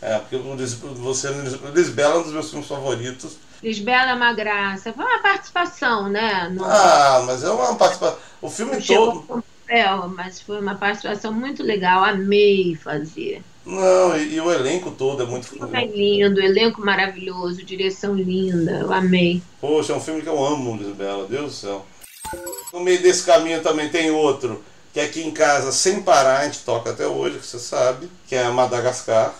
É, 0.01 0.17
porque 0.17 0.37
você, 0.37 1.27
o 1.27 1.71
Lisbelo 1.73 2.15
é 2.15 2.17
um 2.19 2.23
dos 2.23 2.31
meus 2.31 2.49
filmes 2.49 2.67
favoritos. 2.67 3.37
Lisbela 3.63 4.11
é 4.11 4.13
uma 4.15 4.33
graça. 4.33 4.91
Foi 4.91 5.05
uma 5.05 5.19
participação, 5.19 6.09
né? 6.09 6.49
No... 6.49 6.65
Ah, 6.65 7.23
mas 7.25 7.43
é 7.43 7.49
uma 7.49 7.75
participação. 7.75 8.17
O 8.41 8.49
filme 8.49 8.73
Não 8.73 8.81
todo. 8.81 9.43
Papel, 9.67 10.09
mas 10.09 10.41
foi 10.41 10.59
uma 10.59 10.75
participação 10.75 11.31
muito 11.31 11.63
legal. 11.63 12.03
Amei 12.03 12.75
fazer. 12.75 13.43
Não, 13.65 14.17
e, 14.17 14.35
e 14.35 14.41
o 14.41 14.51
elenco 14.51 14.91
todo 14.91 15.21
é 15.21 15.25
muito. 15.25 15.47
O 15.63 15.75
é 15.75 15.85
lindo, 15.85 16.41
elenco 16.41 16.81
maravilhoso, 16.81 17.63
direção 17.63 18.15
linda. 18.15 18.79
Eu 18.79 18.91
amei. 18.91 19.41
Poxa, 19.59 19.93
é 19.93 19.95
um 19.95 20.01
filme 20.01 20.21
que 20.21 20.29
eu 20.29 20.43
amo, 20.43 20.75
Lisbela. 20.75 21.27
Deus 21.27 21.45
do 21.45 21.51
céu. 21.51 21.85
No 22.73 22.79
meio 22.79 23.01
desse 23.01 23.25
caminho 23.25 23.61
também 23.61 23.89
tem 23.89 24.09
outro, 24.09 24.63
que 24.93 24.99
é 24.99 25.03
aqui 25.03 25.21
em 25.21 25.31
casa, 25.31 25.71
sem 25.71 26.01
parar, 26.01 26.39
a 26.39 26.45
gente 26.45 26.59
toca 26.59 26.89
até 26.89 27.05
hoje, 27.05 27.37
que 27.37 27.45
você 27.45 27.59
sabe, 27.59 28.09
que 28.27 28.35
é 28.35 28.49
Madagascar. 28.49 29.35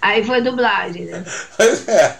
Aí 0.00 0.24
foi 0.24 0.40
dublagem, 0.40 1.06
né? 1.06 1.24
Pois 1.56 1.88
é. 1.88 2.18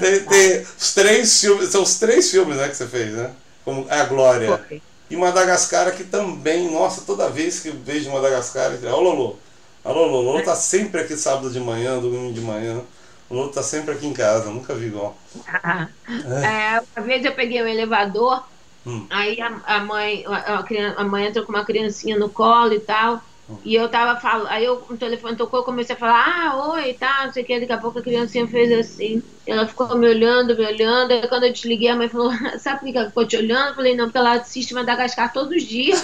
Tem, 0.00 0.20
tem, 0.24 0.60
os 0.60 0.94
três 0.94 1.40
filmes, 1.40 1.68
são 1.70 1.82
os 1.82 1.98
três 1.98 2.30
filmes 2.30 2.56
né, 2.56 2.68
que 2.68 2.76
você 2.76 2.86
fez, 2.86 3.12
né? 3.12 3.30
Como 3.64 3.86
a 3.88 4.04
Glória. 4.04 4.58
Foi. 4.68 4.82
E 5.10 5.16
Madagascar 5.16 5.90
que 5.94 6.04
também, 6.04 6.70
nossa, 6.70 7.02
toda 7.02 7.30
vez 7.30 7.60
que 7.60 7.70
vejo 7.70 8.10
Madagascar, 8.10 8.72
eu 8.72 8.92
ó, 8.92 9.00
Lolo. 9.00 9.38
Alô, 9.84 10.04
Lolo 10.04 10.42
tá 10.42 10.54
sempre 10.54 11.00
aqui 11.00 11.16
sábado 11.16 11.50
de 11.50 11.58
manhã, 11.60 11.98
domingo 11.98 12.32
de 12.32 12.40
manhã. 12.40 12.82
O 13.30 13.34
Lolo 13.34 13.48
tá 13.50 13.62
sempre 13.62 13.92
aqui 13.92 14.06
em 14.06 14.12
casa, 14.12 14.50
nunca 14.50 14.74
vi 14.74 14.86
igual. 14.86 15.16
Ah, 15.46 15.88
é. 16.06 16.82
uma 16.94 17.06
vez 17.06 17.24
eu 17.24 17.32
peguei 17.32 17.62
um 17.62 17.66
elevador, 17.66 18.44
hum. 18.86 19.06
aí 19.08 19.40
a, 19.40 19.60
a 19.64 19.80
mãe, 19.80 20.24
a, 20.26 20.64
a, 20.96 21.04
mãe 21.04 21.26
entrou 21.26 21.46
com 21.46 21.52
uma 21.52 21.64
criancinha 21.64 22.18
no 22.18 22.28
colo 22.28 22.74
e 22.74 22.80
tal. 22.80 23.22
E 23.64 23.74
eu 23.74 23.88
tava 23.88 24.20
falando, 24.20 24.48
aí 24.48 24.64
eu, 24.64 24.84
o 24.90 24.96
telefone 24.96 25.34
tocou, 25.36 25.60
eu 25.60 25.64
comecei 25.64 25.96
a 25.96 25.98
falar, 25.98 26.22
ah, 26.26 26.70
oi, 26.72 26.92
tá, 26.92 27.24
não 27.24 27.32
sei 27.32 27.42
o 27.42 27.46
que, 27.46 27.60
daqui 27.60 27.72
a 27.72 27.78
pouco 27.78 27.98
a 27.98 28.02
criancinha 28.02 28.46
fez 28.46 28.70
assim. 28.72 29.22
Ela 29.46 29.66
ficou 29.66 29.96
me 29.96 30.06
olhando, 30.06 30.54
me 30.54 30.66
olhando, 30.66 31.12
aí 31.12 31.26
quando 31.26 31.44
eu 31.44 31.52
desliguei, 31.52 31.88
a 31.88 31.96
mãe 31.96 32.08
falou, 32.08 32.30
sabe 32.60 32.80
por 32.80 32.92
que 32.92 32.98
ela 32.98 33.08
ficou 33.08 33.26
te 33.26 33.36
olhando? 33.36 33.68
Eu 33.68 33.74
falei, 33.74 33.96
não, 33.96 34.04
porque 34.04 34.18
ela 34.18 34.34
assiste 34.34 34.74
Madagascar 34.74 35.32
todos 35.32 35.56
os 35.56 35.62
dias. 35.62 36.02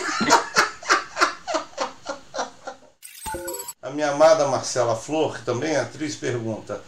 a 3.82 3.90
minha 3.90 4.10
amada 4.10 4.48
Marcela 4.48 4.96
Flor, 4.96 5.36
que 5.36 5.44
também 5.44 5.72
é 5.72 5.80
atriz, 5.80 6.16
pergunta, 6.16 6.80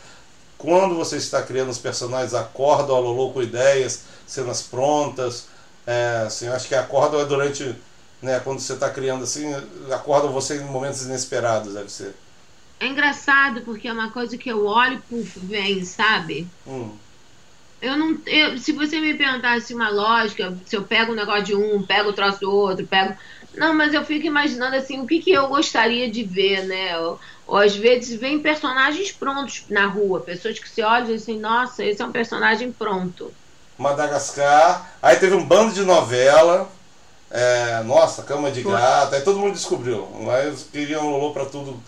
quando 0.56 0.94
você 0.94 1.18
está 1.18 1.42
criando 1.42 1.68
os 1.68 1.78
personagens, 1.78 2.32
acorda 2.32 2.94
a 2.94 2.98
Lolo 2.98 3.30
com 3.32 3.42
ideias, 3.42 4.04
cenas 4.26 4.62
prontas, 4.62 5.48
é, 5.86 6.24
assim, 6.26 6.48
acho 6.48 6.66
que 6.66 6.74
acorda 6.74 7.18
é 7.18 7.24
durante 7.26 7.76
né? 8.26 8.40
Quando 8.40 8.58
você 8.58 8.74
está 8.74 8.90
criando 8.90 9.22
assim, 9.22 9.46
acorda 9.90 10.26
você 10.26 10.56
em 10.56 10.64
momentos 10.64 11.02
inesperados, 11.06 11.72
deve 11.72 11.90
ser. 11.90 12.14
É 12.78 12.86
engraçado 12.86 13.62
porque 13.62 13.88
é 13.88 13.92
uma 13.92 14.10
coisa 14.10 14.36
que 14.36 14.50
eu 14.50 14.66
olho 14.66 14.96
e 14.96 14.98
puf, 14.98 15.38
vem, 15.38 15.82
sabe? 15.84 16.46
Hum. 16.66 16.90
Eu 17.80 17.96
não. 17.96 18.18
Eu, 18.26 18.58
se 18.58 18.72
você 18.72 18.98
me 18.98 19.14
perguntasse 19.14 19.72
uma 19.72 19.88
lógica, 19.88 20.54
se 20.66 20.76
eu 20.76 20.82
pego 20.82 21.12
um 21.12 21.14
negócio 21.14 21.44
de 21.44 21.54
um, 21.54 21.82
pego 21.82 22.10
o 22.10 22.12
troço 22.12 22.40
do 22.40 22.50
outro, 22.50 22.86
pego. 22.86 23.16
Não, 23.54 23.72
mas 23.72 23.94
eu 23.94 24.04
fico 24.04 24.26
imaginando 24.26 24.76
assim, 24.76 25.00
o 25.00 25.06
que, 25.06 25.20
que 25.20 25.30
eu 25.30 25.48
gostaria 25.48 26.10
de 26.10 26.22
ver, 26.22 26.64
né? 26.64 26.98
Ou, 26.98 27.18
ou 27.46 27.56
às 27.56 27.74
vezes 27.74 28.18
vem 28.18 28.40
personagens 28.40 29.12
prontos 29.12 29.64
na 29.70 29.86
rua, 29.86 30.20
pessoas 30.20 30.58
que 30.58 30.68
se 30.68 30.82
olham 30.82 31.08
e 31.08 31.14
dizem 31.14 31.36
assim, 31.36 31.40
nossa, 31.40 31.84
esse 31.84 32.02
é 32.02 32.04
um 32.04 32.12
personagem 32.12 32.70
pronto. 32.72 33.32
Madagascar, 33.78 34.90
aí 35.02 35.16
teve 35.16 35.34
um 35.34 35.44
bando 35.44 35.72
de 35.72 35.84
novela, 35.84 36.70
é, 37.30 37.82
nossa, 37.82 38.22
cama 38.22 38.50
de 38.50 38.62
gato, 38.62 39.14
aí 39.14 39.20
todo 39.22 39.38
mundo 39.38 39.54
descobriu. 39.54 40.08
Mas 40.22 40.68
queriam 40.72 41.10
Lolo 41.10 41.32
para 41.32 41.46
tudo, 41.46 41.80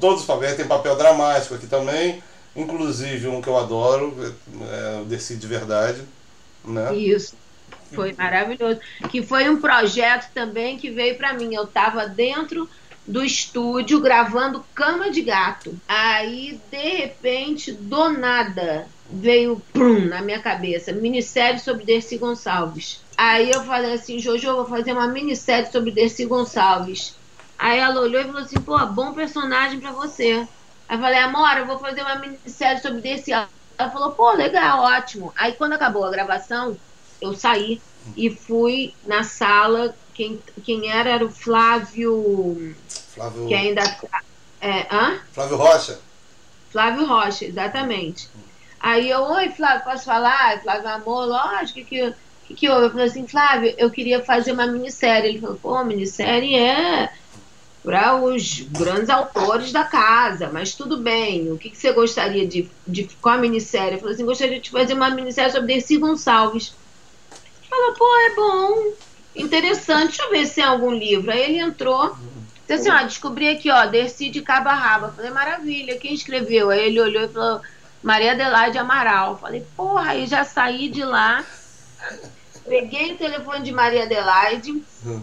todos 0.00 0.20
os 0.20 0.26
papéis. 0.26 0.56
Tem 0.56 0.66
papel 0.66 0.96
dramático 0.96 1.54
aqui 1.54 1.66
também, 1.66 2.22
inclusive 2.56 3.28
um 3.28 3.40
que 3.40 3.48
eu 3.48 3.56
adoro, 3.56 4.34
é, 4.70 5.00
o 5.00 5.04
Desci 5.04 5.36
de 5.36 5.46
Verdade. 5.46 6.02
Né? 6.64 6.94
Isso. 6.94 7.34
Foi 7.92 8.12
maravilhoso. 8.12 8.80
Que 9.10 9.22
foi 9.22 9.48
um 9.48 9.60
projeto 9.60 10.30
também 10.32 10.76
que 10.76 10.90
veio 10.90 11.16
para 11.16 11.32
mim. 11.34 11.54
Eu 11.54 11.64
estava 11.64 12.08
dentro 12.08 12.68
do 13.06 13.22
estúdio 13.24 14.00
gravando 14.00 14.64
Cama 14.74 15.10
de 15.10 15.22
Gato. 15.22 15.78
Aí, 15.86 16.58
de 16.70 16.96
repente, 16.96 17.70
do 17.70 18.08
nada, 18.08 18.86
veio 19.10 19.62
prum, 19.72 20.06
na 20.06 20.22
minha 20.22 20.40
cabeça, 20.40 20.92
minissérie 20.92 21.60
sobre 21.60 21.84
Dercy 21.84 22.16
Gonçalves. 22.16 23.03
Aí 23.16 23.50
eu 23.50 23.62
falei 23.64 23.92
assim, 23.94 24.18
Jojo, 24.18 24.54
vou 24.54 24.66
fazer 24.66 24.92
uma 24.92 25.08
minissérie 25.08 25.70
sobre 25.70 25.92
Dercy 25.92 26.26
Gonçalves. 26.26 27.16
Aí 27.58 27.78
ela 27.78 28.00
olhou 28.00 28.20
e 28.20 28.24
falou 28.24 28.40
assim, 28.40 28.60
pô, 28.60 28.78
bom 28.86 29.14
personagem 29.14 29.80
para 29.80 29.92
você. 29.92 30.46
Aí 30.88 30.96
eu 30.96 31.00
falei, 31.00 31.18
Amora, 31.18 31.60
eu 31.60 31.66
vou 31.66 31.78
fazer 31.78 32.02
uma 32.02 32.16
minissérie 32.16 32.82
sobre 32.82 33.00
Dercy. 33.00 33.32
Ela 33.32 33.48
falou, 33.90 34.12
pô, 34.12 34.32
legal, 34.32 34.80
ótimo. 34.80 35.32
Aí 35.36 35.52
quando 35.52 35.74
acabou 35.74 36.04
a 36.04 36.10
gravação, 36.10 36.76
eu 37.20 37.34
saí 37.34 37.80
e 38.16 38.30
fui 38.30 38.94
na 39.06 39.22
sala. 39.22 39.94
Quem, 40.12 40.42
quem 40.62 40.90
era 40.90 41.10
era 41.10 41.24
o 41.24 41.30
Flávio. 41.30 42.74
Flávio. 43.14 43.48
Que 43.48 43.54
ainda. 43.54 43.82
É, 44.60 44.86
hã? 44.94 45.20
Flávio 45.32 45.56
Rocha. 45.56 46.00
Flávio 46.70 47.06
Rocha, 47.06 47.44
exatamente. 47.44 48.28
Aí 48.80 49.08
eu, 49.08 49.22
oi, 49.22 49.48
Flávio, 49.50 49.84
posso 49.84 50.04
falar? 50.04 50.60
Flávio, 50.60 50.88
amor, 50.88 51.26
lógico 51.26 51.84
que 51.84 52.14
que, 52.46 52.54
que 52.54 52.68
houve? 52.68 52.86
Eu 52.86 52.90
falei 52.90 53.06
assim, 53.06 53.26
Flávio, 53.26 53.74
eu 53.78 53.90
queria 53.90 54.22
fazer 54.22 54.52
uma 54.52 54.66
minissérie. 54.66 55.30
Ele 55.30 55.40
falou, 55.40 55.56
pô, 55.56 55.84
minissérie 55.84 56.56
é 56.56 57.10
para 57.82 58.16
os 58.16 58.60
grandes 58.60 59.10
autores 59.10 59.70
da 59.70 59.84
casa, 59.84 60.48
mas 60.52 60.74
tudo 60.74 60.96
bem. 60.96 61.52
O 61.52 61.58
que, 61.58 61.68
que 61.68 61.76
você 61.76 61.92
gostaria 61.92 62.46
de, 62.46 62.68
de 62.86 63.04
qual 63.20 63.34
a 63.34 63.38
minissérie? 63.38 63.94
Eu 63.94 63.98
falei 63.98 64.14
assim, 64.14 64.24
gostaria 64.24 64.58
de 64.58 64.70
fazer 64.70 64.94
uma 64.94 65.10
minissérie 65.10 65.52
sobre 65.52 65.74
Dercy 65.74 65.98
Gonçalves. 65.98 66.74
Falou, 67.68 67.92
pô, 67.94 68.06
é 68.16 68.34
bom, 68.34 68.92
interessante, 69.36 70.16
deixa 70.16 70.22
eu 70.22 70.30
ver 70.30 70.46
se 70.46 70.54
tem 70.56 70.64
algum 70.64 70.92
livro. 70.92 71.30
Aí 71.30 71.42
ele 71.42 71.58
entrou, 71.58 72.16
disse 72.60 72.72
assim, 72.72 72.90
ó, 72.90 73.02
descobri 73.04 73.48
aqui, 73.48 73.70
ó, 73.70 73.84
Dercy 73.86 74.30
de 74.30 74.40
Cabo. 74.40 74.70
Eu 74.70 75.12
falei, 75.12 75.30
maravilha, 75.30 75.98
quem 75.98 76.14
escreveu? 76.14 76.70
Aí 76.70 76.86
ele 76.86 77.00
olhou 77.00 77.24
e 77.24 77.28
falou, 77.28 77.60
Maria 78.02 78.32
Adelaide 78.32 78.78
Amaral. 78.78 79.38
Falei, 79.38 79.62
porra, 79.76 80.12
aí 80.12 80.26
já 80.26 80.42
saí 80.42 80.88
de 80.88 81.04
lá 81.04 81.44
Peguei 82.66 83.12
o 83.12 83.16
telefone 83.16 83.62
de 83.62 83.72
Maria 83.72 84.04
Adelaide 84.04 84.82
hum. 85.04 85.20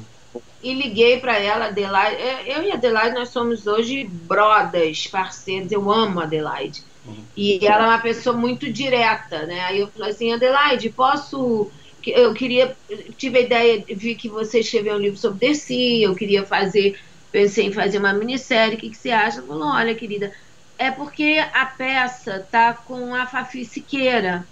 e 0.62 0.74
liguei 0.74 1.20
para 1.20 1.38
ela, 1.38 1.66
Adelaide. 1.66 2.22
É, 2.22 2.58
eu 2.58 2.64
e 2.64 2.72
a 2.72 2.76
Adelaide, 2.76 3.16
nós 3.16 3.30
somos 3.30 3.66
hoje 3.66 4.04
brothers, 4.04 5.08
parceiros. 5.08 5.72
Eu 5.72 5.92
amo 5.92 6.20
a 6.20 6.24
Adelaide. 6.24 6.84
Hum. 7.08 7.24
E 7.36 7.66
ela 7.66 7.86
é 7.86 7.88
uma 7.88 8.00
pessoa 8.00 8.36
muito 8.36 8.72
direta, 8.72 9.46
né? 9.46 9.62
Aí 9.62 9.80
eu 9.80 9.88
falei 9.88 10.12
assim, 10.12 10.32
Adelaide, 10.32 10.90
posso. 10.90 11.72
Eu 12.06 12.34
queria. 12.34 12.76
Tive 13.18 13.40
a 13.40 13.42
ideia, 13.42 13.84
vi 13.90 14.16
que 14.16 14.30
você 14.30 14.60
escreveu 14.60 14.96
um 14.96 15.00
livro 15.00 15.18
sobre 15.18 15.40
Dercy, 15.40 16.04
eu 16.04 16.16
queria 16.16 16.46
fazer. 16.46 17.00
Pensei 17.32 17.66
em 17.66 17.72
fazer 17.72 17.98
uma 17.98 18.14
minissérie, 18.14 18.76
o 18.76 18.80
que, 18.80 18.90
que 18.90 18.98
você 18.98 19.10
acha? 19.10 19.38
Ela 19.38 19.48
falou, 19.48 19.68
olha, 19.70 19.96
querida, 19.96 20.34
é 20.78 20.92
porque 20.92 21.42
a 21.54 21.66
peça 21.66 22.46
tá 22.52 22.74
com 22.74 23.16
a 23.16 23.26
Fafi 23.26 23.64
Siqueira. 23.64 24.46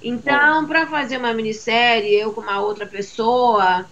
Então, 0.00 0.66
para 0.66 0.86
fazer 0.88 1.18
uma 1.18 1.34
minissérie, 1.34 2.14
eu 2.14 2.32
com 2.34 2.40
uma 2.40 2.60
outra 2.62 2.86
pessoa, 2.88 3.90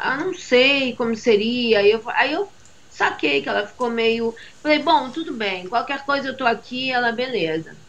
eu 0.00 0.16
não 0.18 0.34
sei 0.34 0.96
como 0.96 1.14
seria. 1.16 1.86
Eu, 1.86 2.02
aí 2.10 2.32
eu 2.32 2.54
saquei 2.88 3.42
que 3.42 3.48
ela 3.48 3.66
ficou 3.66 3.90
meio. 3.90 4.34
Falei, 4.62 4.82
bom, 4.82 5.12
tudo 5.12 5.36
bem, 5.36 5.68
qualquer 5.68 6.04
coisa 6.04 6.28
eu 6.28 6.36
tô 6.36 6.46
aqui, 6.46 6.90
ela, 6.92 7.12
beleza. 7.12 7.80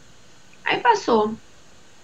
Aí 0.63 0.82
passou. 0.82 1.41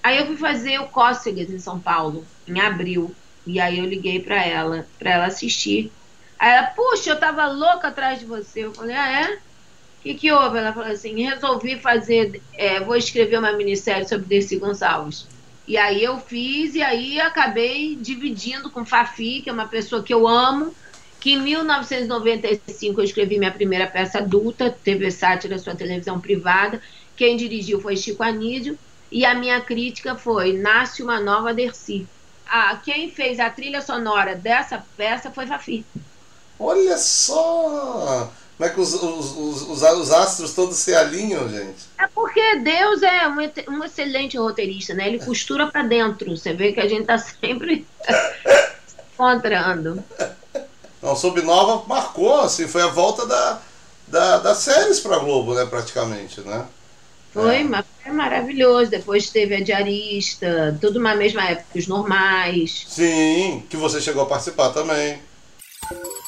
Aí 0.03 0.17
eu 0.19 0.27
fui 0.27 0.37
fazer 0.37 0.79
o 0.79 0.89
Cócegas 0.91 1.49
em 1.49 1.59
São 1.59 1.81
Paulo, 1.81 2.33
em 2.47 2.59
abril. 2.59 3.21
E 3.45 3.59
aí 3.59 3.79
eu 3.79 3.85
liguei 3.85 4.23
para 4.23 4.43
ela, 4.45 4.91
para 4.97 5.11
ela 5.13 5.25
assistir. 5.27 5.97
Aí 6.39 6.51
ela, 6.51 6.67
puxa, 6.71 7.11
eu 7.11 7.19
tava 7.19 7.47
louca 7.47 7.89
atrás 7.89 8.19
de 8.19 8.25
você. 8.25 8.61
Eu 8.65 8.75
falei, 8.75 8.95
ah, 8.95 9.21
é? 9.23 9.43
O 9.99 10.03
que, 10.03 10.13
que 10.13 10.31
houve? 10.31 10.57
Ela 10.57 10.73
falou 10.73 10.89
assim: 10.89 11.23
resolvi 11.23 11.79
fazer, 11.79 12.41
é, 12.53 12.79
vou 12.79 12.95
escrever 12.95 13.39
uma 13.39 13.51
minissérie 13.53 14.07
sobre 14.07 14.25
Dercy 14.25 14.57
Gonçalves. 14.57 15.25
E 15.67 15.75
aí 15.75 16.01
eu 16.01 16.17
fiz, 16.17 16.75
e 16.75 16.81
aí 16.81 17.19
acabei 17.19 17.95
dividindo 17.95 18.69
com 18.69 18.85
Fafi, 18.85 19.41
que 19.41 19.49
é 19.49 19.53
uma 19.53 19.67
pessoa 19.67 20.01
que 20.01 20.13
eu 20.13 20.25
amo, 20.25 20.73
que 21.19 21.33
em 21.33 21.41
1995 21.41 23.01
eu 23.01 23.03
escrevi 23.03 23.37
minha 23.37 23.51
primeira 23.51 23.85
peça 23.85 24.19
adulta, 24.19 24.69
TV 24.69 25.11
Sátira, 25.11 25.59
sua 25.59 25.75
televisão 25.75 26.21
privada. 26.21 26.81
Quem 27.17 27.35
dirigiu 27.35 27.81
foi 27.81 27.97
Chico 27.97 28.23
Anísio, 28.23 28.79
e 29.11 29.25
a 29.25 29.35
minha 29.35 29.59
crítica 29.59 30.15
foi 30.15 30.53
Nasce 30.53 31.03
uma 31.03 31.19
nova 31.19 31.53
Dercy. 31.53 32.07
Ah, 32.45 32.79
quem 32.81 33.11
fez 33.11 33.37
a 33.39 33.49
trilha 33.49 33.81
sonora 33.81 34.35
dessa 34.35 34.85
peça 34.95 35.29
foi 35.29 35.47
Fafi. 35.47 35.85
Olha 36.57 36.97
só! 36.97 38.31
Como 38.57 38.67
é 38.67 38.73
que 38.73 38.81
os, 38.81 38.91
os, 38.95 39.37
os, 39.37 39.83
os, 39.83 40.11
astros 40.11 40.55
todos 40.55 40.77
se 40.77 40.93
alinham, 40.93 41.47
gente? 41.47 41.85
É 41.99 42.07
porque 42.07 42.55
Deus 42.55 43.03
é 43.03 43.27
um, 43.27 43.75
um 43.75 43.83
excelente 43.83 44.35
roteirista, 44.35 44.95
né? 44.95 45.07
Ele 45.07 45.19
costura 45.19 45.67
para 45.67 45.83
dentro. 45.83 46.35
Você 46.35 46.53
vê 46.53 46.73
que 46.73 46.79
a 46.79 46.89
gente 46.89 47.05
tá 47.05 47.19
sempre 47.19 47.85
se 48.01 48.95
encontrando. 49.13 50.03
Não, 51.03 51.15
Sob 51.15 51.39
Nova 51.43 51.85
marcou, 51.87 52.41
assim, 52.41 52.67
foi 52.67 52.81
a 52.81 52.87
volta 52.87 53.27
da, 53.27 53.61
da, 54.07 54.37
das 54.39 54.57
séries 54.57 54.99
para 54.99 55.19
Globo, 55.19 55.53
né, 55.53 55.63
praticamente, 55.63 56.41
né? 56.41 56.65
Foi, 57.31 57.57
é. 57.57 57.83
foi 58.03 58.11
maravilhoso. 58.11 58.89
Depois 58.89 59.29
teve 59.29 59.53
a 59.53 59.63
diarista, 59.63 60.75
tudo 60.81 60.99
na 60.99 61.13
mesma 61.13 61.43
época, 61.47 61.77
os 61.77 61.87
normais. 61.87 62.87
Sim, 62.89 63.63
que 63.69 63.77
você 63.77 64.01
chegou 64.01 64.23
a 64.23 64.25
participar 64.25 64.71
também. 64.71 65.19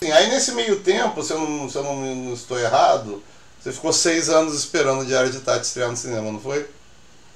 Aí 0.02 0.30
nesse 0.30 0.54
meio 0.54 0.80
tempo, 0.80 1.22
se 1.24 1.34
eu 1.34 1.40
não, 1.40 1.70
se 1.70 1.78
eu 1.78 1.84
não, 1.84 2.16
não 2.16 2.34
estou 2.34 2.60
errado, 2.60 3.22
você 3.60 3.72
ficou 3.72 3.92
seis 3.92 4.30
anos 4.30 4.54
esperando 4.54 5.02
o 5.02 5.06
Diário 5.06 5.32
de 5.32 5.40
Tati 5.40 5.66
estrear 5.66 5.90
no 5.90 5.98
cinema, 5.98 6.32
não 6.32 6.40
foi? 6.40 6.66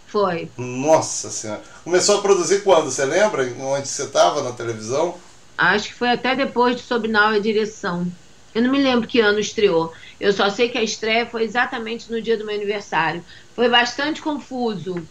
Foi. 0.08 0.50
Nossa 0.58 1.30
Senhora. 1.30 1.62
Começou 1.84 2.20
a 2.20 2.22
produzir 2.22 2.64
quando? 2.64 2.90
Você 2.90 3.04
lembra? 3.04 3.44
Onde 3.60 3.88
você 3.88 4.04
estava 4.04 4.44
na 4.44 4.52
televisão? 4.52 5.18
Acho 5.58 5.90
que 5.90 5.96
foi 5.96 6.10
até 6.10 6.36
depois 6.36 6.76
de 6.76 6.84
Sob 6.84 7.08
Nova 7.08 7.40
Direção. 7.40 8.08
Eu 8.54 8.62
não 8.62 8.72
me 8.72 8.82
lembro 8.82 9.08
que 9.08 9.20
ano 9.20 9.40
estreou. 9.40 9.92
Eu 10.20 10.32
só 10.32 10.50
sei 10.50 10.70
que 10.70 10.78
a 10.78 10.84
estreia 10.84 11.26
foi 11.26 11.44
exatamente 11.44 12.12
no 12.12 12.22
dia 12.22 12.38
do 12.38 12.46
meu 12.46 12.56
aniversário. 12.56 13.26
Foi 13.56 13.68
bastante 13.68 14.22
confuso 14.22 15.02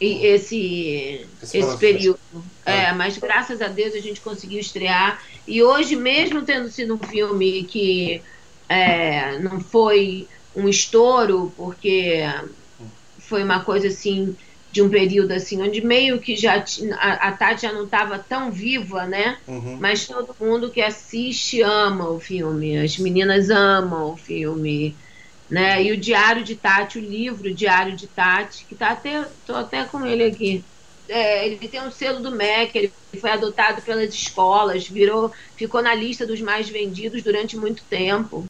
esse, 0.00 1.26
esse, 1.42 1.58
esse 1.58 1.78
período. 1.78 2.20
É. 2.64 2.84
é, 2.84 2.92
mas 2.92 3.16
graças 3.18 3.62
a 3.62 3.68
Deus 3.68 3.94
a 3.94 4.00
gente 4.00 4.20
conseguiu 4.20 4.60
estrear. 4.60 5.22
E 5.46 5.62
hoje, 5.62 5.96
mesmo 5.96 6.42
tendo 6.42 6.68
sido 6.70 6.94
um 6.94 6.98
filme 6.98 7.64
que 7.64 8.20
é, 8.68 9.38
não 9.38 9.60
foi 9.60 10.26
um 10.54 10.68
estouro, 10.68 11.52
porque 11.56 12.22
foi 13.18 13.42
uma 13.42 13.60
coisa 13.60 13.88
assim 13.88 14.36
de 14.72 14.82
um 14.82 14.90
período 14.90 15.32
assim 15.32 15.62
onde 15.62 15.80
meio 15.80 16.18
que 16.18 16.36
já 16.36 16.62
a, 16.98 17.28
a 17.28 17.32
Tati 17.32 17.62
já 17.62 17.72
não 17.72 17.84
estava 17.84 18.18
tão 18.18 18.50
viva, 18.50 19.06
né? 19.06 19.38
Uhum. 19.48 19.78
Mas 19.80 20.06
todo 20.06 20.36
mundo 20.38 20.70
que 20.70 20.82
assiste 20.82 21.62
ama 21.62 22.10
o 22.10 22.20
filme, 22.20 22.76
as 22.78 22.98
meninas 22.98 23.48
amam 23.48 24.12
o 24.12 24.16
filme, 24.16 24.94
né? 25.50 25.82
E 25.82 25.92
o 25.92 25.96
Diário 25.96 26.42
de 26.42 26.56
Tati, 26.56 26.98
o 26.98 27.02
livro 27.02 27.52
Diário 27.54 27.96
de 27.96 28.06
Tati, 28.06 28.64
que 28.64 28.74
tá 28.74 28.90
até 28.90 29.26
tô 29.46 29.54
até 29.54 29.84
com 29.84 30.04
ele 30.04 30.24
aqui. 30.24 30.64
É, 31.08 31.46
ele 31.46 31.68
tem 31.68 31.80
um 31.80 31.90
selo 31.90 32.20
do 32.20 32.32
MEC, 32.32 32.76
ele 32.76 32.92
foi 33.20 33.30
adotado 33.30 33.80
pelas 33.80 34.12
escolas, 34.12 34.88
virou, 34.88 35.30
ficou 35.56 35.80
na 35.80 35.94
lista 35.94 36.26
dos 36.26 36.40
mais 36.40 36.68
vendidos 36.68 37.22
durante 37.22 37.56
muito 37.56 37.84
tempo. 37.84 38.44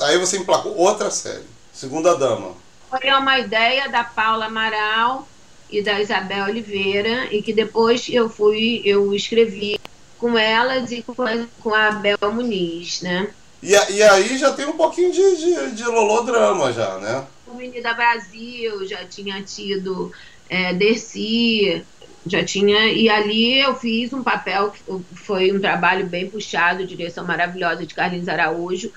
Aí 0.00 0.18
você 0.18 0.38
emplacou 0.38 0.74
outra 0.76 1.10
série, 1.10 1.44
Segunda 1.72 2.16
Dama. 2.16 2.54
Foi 2.88 3.10
uma 3.10 3.38
ideia 3.38 3.88
da 3.88 4.02
Paula 4.02 4.46
Amaral 4.46 5.28
e 5.68 5.82
da 5.82 6.00
Isabel 6.00 6.46
Oliveira 6.46 7.32
e 7.34 7.42
que 7.42 7.52
depois 7.52 8.08
eu 8.08 8.30
fui, 8.30 8.80
eu 8.84 9.12
escrevi 9.14 9.78
com 10.18 10.38
elas 10.38 10.90
e 10.90 11.02
com 11.02 11.22
a, 11.22 11.46
com 11.60 11.74
a 11.74 11.88
Abel 11.88 12.32
Muniz, 12.32 13.02
né? 13.02 13.30
E, 13.64 13.72
e 13.94 14.02
aí 14.02 14.36
já 14.36 14.52
tem 14.52 14.66
um 14.66 14.76
pouquinho 14.76 15.10
de, 15.10 15.36
de, 15.36 15.70
de 15.70 15.84
lolodrama 15.84 16.70
já, 16.70 16.98
né? 16.98 17.24
Avenida 17.50 17.94
Brasil, 17.94 18.86
já 18.86 19.06
tinha 19.06 19.42
tido 19.42 20.12
é, 20.50 20.74
Dercy, 20.74 21.82
já 22.26 22.44
tinha. 22.44 22.88
E 22.88 23.08
ali 23.08 23.58
eu 23.58 23.74
fiz 23.74 24.12
um 24.12 24.22
papel, 24.22 24.70
foi 25.14 25.50
um 25.50 25.58
trabalho 25.58 26.04
bem 26.04 26.28
puxado, 26.28 26.86
direção 26.86 27.24
maravilhosa 27.24 27.86
de 27.86 27.94
Carlinhos 27.94 28.28
Araújo, 28.28 28.92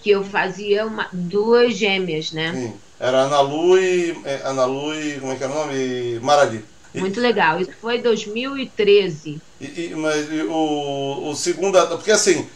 que 0.00 0.10
eu 0.10 0.22
fazia 0.22 0.86
uma, 0.86 1.08
duas 1.12 1.74
gêmeas, 1.76 2.30
né? 2.30 2.52
Sim. 2.54 2.74
Era 3.00 3.22
Ana 3.22 3.40
Lu 3.40 3.76
e. 3.76 4.16
É, 4.24 4.42
Ana 4.44 4.64
Lu 4.64 4.94
e. 4.94 5.18
Como 5.18 5.32
é 5.32 5.36
que 5.36 5.42
era 5.42 5.52
o 5.52 5.56
nome? 5.56 6.20
Marali. 6.20 6.64
Muito 6.94 7.20
legal. 7.20 7.60
Isso 7.60 7.72
foi 7.80 8.00
2013. 8.00 9.40
E, 9.60 9.64
e, 9.64 9.94
mas 9.96 10.30
e 10.30 10.42
o, 10.42 11.30
o 11.30 11.34
segundo. 11.34 11.84
Porque 11.88 12.12
assim, 12.12 12.46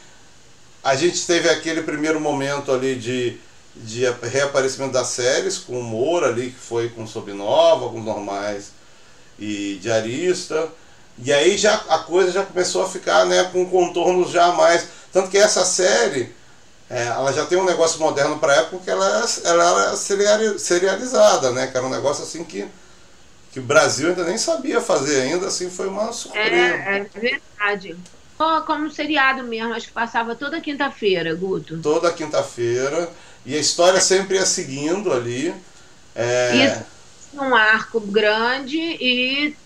a 0.86 0.94
gente 0.94 1.26
teve 1.26 1.48
aquele 1.48 1.82
primeiro 1.82 2.20
momento 2.20 2.70
ali 2.70 2.94
de, 2.94 3.36
de 3.74 4.04
reaparecimento 4.22 4.92
das 4.92 5.08
séries, 5.08 5.58
com 5.58 5.80
humor 5.80 6.22
ali, 6.22 6.52
que 6.52 6.60
foi 6.60 6.88
com 6.90 7.04
Sobnova, 7.08 7.88
com 7.88 8.00
normais 8.00 8.70
e 9.36 9.80
diarista. 9.82 10.68
E 11.18 11.32
aí 11.32 11.58
já 11.58 11.74
a 11.88 11.98
coisa 11.98 12.30
já 12.30 12.44
começou 12.44 12.84
a 12.84 12.88
ficar 12.88 13.26
né, 13.26 13.42
com 13.52 13.68
contornos 13.68 14.30
já 14.30 14.52
mais. 14.52 14.86
Tanto 15.12 15.28
que 15.28 15.36
essa 15.36 15.64
série 15.64 16.32
é, 16.88 17.06
ela 17.06 17.32
já 17.32 17.44
tem 17.46 17.58
um 17.58 17.64
negócio 17.64 17.98
moderno 17.98 18.38
para 18.38 18.54
época 18.54 18.84
que 18.84 18.90
ela, 18.90 19.26
ela 19.44 19.88
era 19.88 19.96
serializada, 19.96 21.50
né? 21.50 21.66
Que 21.66 21.76
era 21.76 21.84
um 21.84 21.90
negócio 21.90 22.22
assim 22.22 22.44
que, 22.44 22.64
que 23.50 23.58
o 23.58 23.64
Brasil 23.64 24.10
ainda 24.10 24.22
nem 24.22 24.38
sabia 24.38 24.80
fazer 24.80 25.22
ainda, 25.22 25.48
assim 25.48 25.68
foi 25.68 25.88
uma 25.88 26.12
surpresa. 26.12 26.54
É, 26.54 26.98
é 26.98 27.20
verdade. 27.20 27.96
Como 28.66 28.90
seriado 28.90 29.42
mesmo, 29.44 29.72
acho 29.72 29.86
que 29.86 29.92
passava 29.92 30.34
toda 30.34 30.60
quinta-feira, 30.60 31.34
Guto. 31.34 31.78
Toda 31.78 32.12
quinta-feira. 32.12 33.10
E 33.44 33.54
a 33.54 33.58
história 33.58 34.00
sempre 34.00 34.36
ia 34.36 34.44
seguindo 34.44 35.12
ali. 35.12 35.54
É... 36.14 36.56
Isso, 36.56 36.84
um 37.34 37.54
arco 37.54 38.00
grande 38.00 38.78
e 38.78 39.56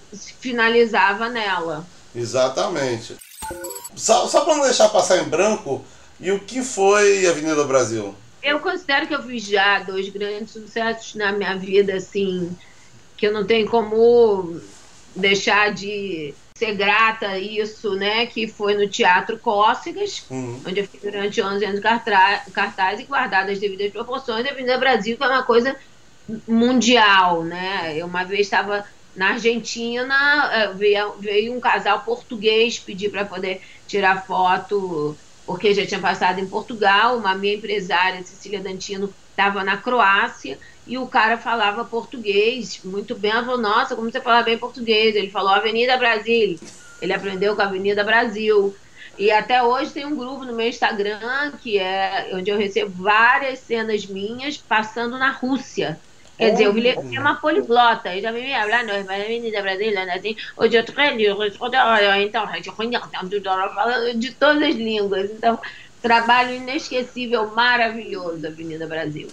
finalizava 0.41 1.29
nela. 1.29 1.87
Exatamente. 2.15 3.17
Só, 3.95 4.27
só 4.27 4.45
para 4.45 4.57
não 4.57 4.65
deixar 4.65 4.89
passar 4.89 5.19
em 5.19 5.29
branco, 5.29 5.85
e 6.19 6.31
o 6.31 6.41
que 6.41 6.63
foi 6.63 7.27
Avenida 7.27 7.65
Brasil? 7.65 8.15
Eu 8.43 8.61
considero 8.61 9.07
que 9.07 9.15
eu 9.15 9.23
fiz 9.23 9.45
já 9.45 9.81
dois 9.81 10.09
grandes 10.09 10.53
sucessos 10.53 11.15
na 11.15 11.33
minha 11.33 11.57
vida, 11.57 11.95
assim, 11.95 12.57
que 13.17 13.27
eu 13.27 13.33
não 13.33 13.45
tenho 13.45 13.69
como 13.69 14.61
deixar 15.15 15.73
de 15.73 16.35
ser 16.61 16.75
grata 16.75 17.29
a 17.29 17.39
isso, 17.39 17.95
né? 17.95 18.27
Que 18.27 18.47
foi 18.47 18.75
no 18.75 18.87
Teatro 18.87 19.39
Cócegas, 19.39 20.27
uhum. 20.31 20.61
onde 20.67 20.81
eu 20.81 20.87
fiquei 20.87 21.11
durante 21.11 21.41
11 21.41 21.65
anos 21.65 21.81
cartaz 21.81 23.01
e 23.01 23.05
guardado 23.05 23.51
as 23.51 23.59
devidas 23.59 23.91
proporções. 23.91 24.47
A 24.47 24.51
Avenida 24.51 24.77
Brasil, 24.77 25.17
que 25.17 25.25
é 25.25 25.27
uma 25.27 25.43
coisa 25.43 25.75
mundial, 26.47 27.43
né? 27.43 27.95
Eu 27.97 28.07
uma 28.07 28.25
vez 28.25 28.43
estava 28.43 28.85
na 29.17 29.31
Argentina, 29.31 30.51
eh, 30.53 30.73
veio, 30.75 31.15
veio 31.19 31.57
um 31.57 31.61
casal 31.61 32.01
português 32.01 32.79
pedir 32.79 33.09
para 33.09 33.25
poder 33.25 33.63
tirar 33.89 34.25
foto 34.25 35.17
porque 35.47 35.75
já 35.75 35.85
tinha 35.85 35.99
passado 35.99 36.39
em 36.39 36.47
Portugal, 36.47 37.17
uma 37.17 37.35
minha 37.35 37.55
empresária, 37.55 38.23
Cecília 38.23 38.61
Dantino, 38.61 39.13
estava 39.31 39.65
na 39.65 39.77
Croácia 39.77 40.57
e 40.91 40.99
o 40.99 41.07
cara 41.07 41.39
falava 41.39 41.85
português 41.85 42.81
muito 42.83 43.15
bem. 43.15 43.31
Ela 43.31 43.45
falou, 43.45 43.61
nossa, 43.61 43.95
como 43.95 44.11
você 44.11 44.21
fala 44.21 44.43
bem 44.43 44.59
português? 44.59 45.15
Ele 45.15 45.31
falou 45.31 45.51
Avenida 45.51 45.97
Brasil. 45.97 46.59
Ele 47.01 47.13
aprendeu 47.13 47.55
com 47.55 47.63
a 47.63 47.67
Avenida 47.67 48.03
Brasil. 48.03 48.75
E 49.17 49.31
até 49.31 49.63
hoje 49.63 49.93
tem 49.93 50.05
um 50.05 50.17
grupo 50.17 50.45
no 50.45 50.53
meu 50.53 50.67
Instagram 50.67 51.53
que 51.63 51.79
é 51.79 52.33
onde 52.35 52.51
eu 52.51 52.59
recebo 52.59 52.91
várias 53.05 53.61
cenas 53.61 54.05
minhas 54.05 54.57
passando 54.57 55.17
na 55.17 55.31
Rússia. 55.31 55.97
Quer 56.37 56.51
dizer, 56.51 56.65
eu 56.65 56.73
é 57.17 57.21
uma 57.21 57.37
poliglota. 57.37 58.13
Eu 58.17 58.23
já 58.23 58.33
me 58.33 58.53
falar, 58.53 58.83
não, 58.83 58.95
mas 59.05 59.23
Avenida 59.23 59.63
Brasileira, 59.63 60.13
assim, 60.13 60.37
hoje 60.57 60.75
eu 60.75 60.85
então, 62.21 62.45
falando 63.75 64.19
de 64.19 64.33
todas 64.33 64.61
as 64.61 64.75
línguas. 64.75 65.31
Então, 65.31 65.57
trabalho 66.03 66.57
inesquecível, 66.57 67.47
maravilhoso, 67.55 68.45
Avenida 68.45 68.89
Brasil. 68.89 69.29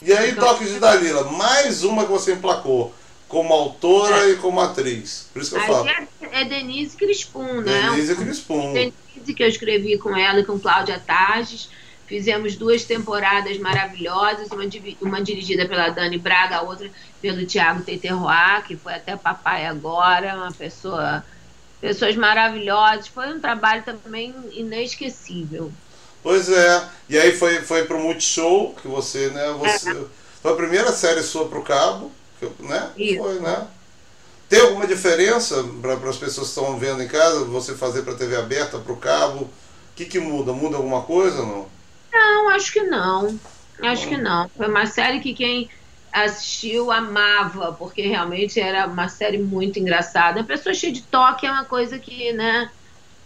E 0.00 0.12
aí, 0.12 0.34
Toques 0.34 0.72
de 0.72 0.78
Dalila, 0.78 1.24
mais 1.32 1.82
uma 1.82 2.04
que 2.04 2.10
você 2.10 2.34
emplacou 2.34 2.94
como 3.28 3.52
autora 3.52 4.26
é. 4.26 4.30
e 4.30 4.36
como 4.36 4.60
atriz. 4.60 5.28
Por 5.32 5.42
isso 5.42 5.54
que 5.54 5.60
eu 5.60 5.66
falo. 5.66 5.88
É, 5.88 6.08
é 6.32 6.44
Denise 6.44 6.96
Crispum, 6.96 7.60
né? 7.60 7.90
Denise 7.90 8.16
Crispum. 8.16 8.72
Denise, 8.72 9.34
que 9.34 9.42
eu 9.42 9.48
escrevi 9.48 9.98
com 9.98 10.16
ela 10.16 10.40
e 10.40 10.44
com 10.44 10.58
Cláudia 10.58 10.98
Tages. 10.98 11.68
Fizemos 12.06 12.56
duas 12.56 12.84
temporadas 12.84 13.58
maravilhosas, 13.58 14.48
uma, 14.50 14.64
uma 15.02 15.22
dirigida 15.22 15.66
pela 15.66 15.90
Dani 15.90 16.16
Braga, 16.16 16.56
a 16.56 16.62
outra 16.62 16.90
pelo 17.20 17.44
Tiago 17.44 17.82
Teterroá, 17.82 18.62
que 18.62 18.76
foi 18.76 18.94
até 18.94 19.14
papai 19.14 19.66
agora, 19.66 20.34
uma 20.34 20.50
pessoa, 20.50 21.22
pessoas 21.82 22.16
maravilhosas. 22.16 23.08
Foi 23.08 23.30
um 23.30 23.38
trabalho 23.38 23.82
também 23.82 24.34
inesquecível. 24.52 25.70
Pois 26.28 26.50
é. 26.50 26.84
E 27.08 27.16
aí 27.16 27.34
foi, 27.34 27.62
foi 27.62 27.86
pro 27.86 27.98
Multishow, 27.98 28.74
que 28.82 28.86
você, 28.86 29.30
né? 29.30 29.50
Você, 29.60 29.90
é. 29.92 30.04
Foi 30.42 30.52
a 30.52 30.56
primeira 30.56 30.92
série 30.92 31.22
sua 31.22 31.48
pro 31.48 31.62
cabo, 31.62 32.12
né? 32.60 32.90
Isso. 32.98 33.22
Foi, 33.22 33.40
né? 33.40 33.66
Tem 34.46 34.60
alguma 34.60 34.86
diferença 34.86 35.64
para 35.80 35.94
as 35.94 36.18
pessoas 36.18 36.48
que 36.48 36.60
estão 36.60 36.78
vendo 36.78 37.02
em 37.02 37.08
casa, 37.08 37.44
você 37.44 37.74
fazer 37.74 38.02
para 38.02 38.12
TV 38.12 38.36
aberta, 38.36 38.78
para 38.78 38.92
o 38.92 38.98
cabo? 38.98 39.44
O 39.44 39.50
que, 39.96 40.04
que 40.04 40.20
muda? 40.20 40.52
Muda 40.52 40.76
alguma 40.76 41.00
coisa 41.00 41.38
não? 41.38 41.66
Não, 42.12 42.50
acho 42.50 42.74
que 42.74 42.82
não. 42.82 43.40
Acho 43.80 44.06
que 44.06 44.18
não. 44.18 44.50
Foi 44.50 44.68
uma 44.68 44.84
série 44.84 45.20
que 45.20 45.32
quem 45.32 45.70
assistiu 46.12 46.92
amava, 46.92 47.72
porque 47.72 48.02
realmente 48.02 48.60
era 48.60 48.86
uma 48.86 49.08
série 49.08 49.38
muito 49.38 49.78
engraçada. 49.78 50.42
A 50.42 50.44
pessoa 50.44 50.74
cheia 50.74 50.92
de 50.92 51.00
toque 51.04 51.46
é 51.46 51.50
uma 51.50 51.64
coisa 51.64 51.98
que, 51.98 52.34
né, 52.34 52.70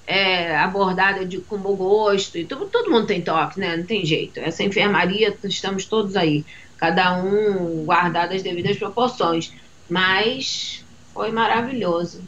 é 0.06 0.56
abordada 0.56 1.24
de, 1.24 1.38
com 1.38 1.56
bom 1.56 1.74
gosto. 1.74 2.38
E 2.38 2.44
todo, 2.44 2.66
todo 2.66 2.90
mundo 2.90 3.06
tem 3.06 3.22
toque, 3.22 3.60
né? 3.60 3.76
Não 3.76 3.84
tem 3.84 4.04
jeito. 4.04 4.40
Essa 4.40 4.62
enfermaria, 4.62 5.36
estamos 5.44 5.84
todos 5.84 6.16
aí. 6.16 6.44
Cada 6.76 7.14
um 7.14 7.84
guardado 7.84 8.32
as 8.32 8.42
devidas 8.42 8.76
proporções. 8.76 9.52
Mas 9.88 10.84
foi 11.12 11.30
maravilhoso. 11.30 12.22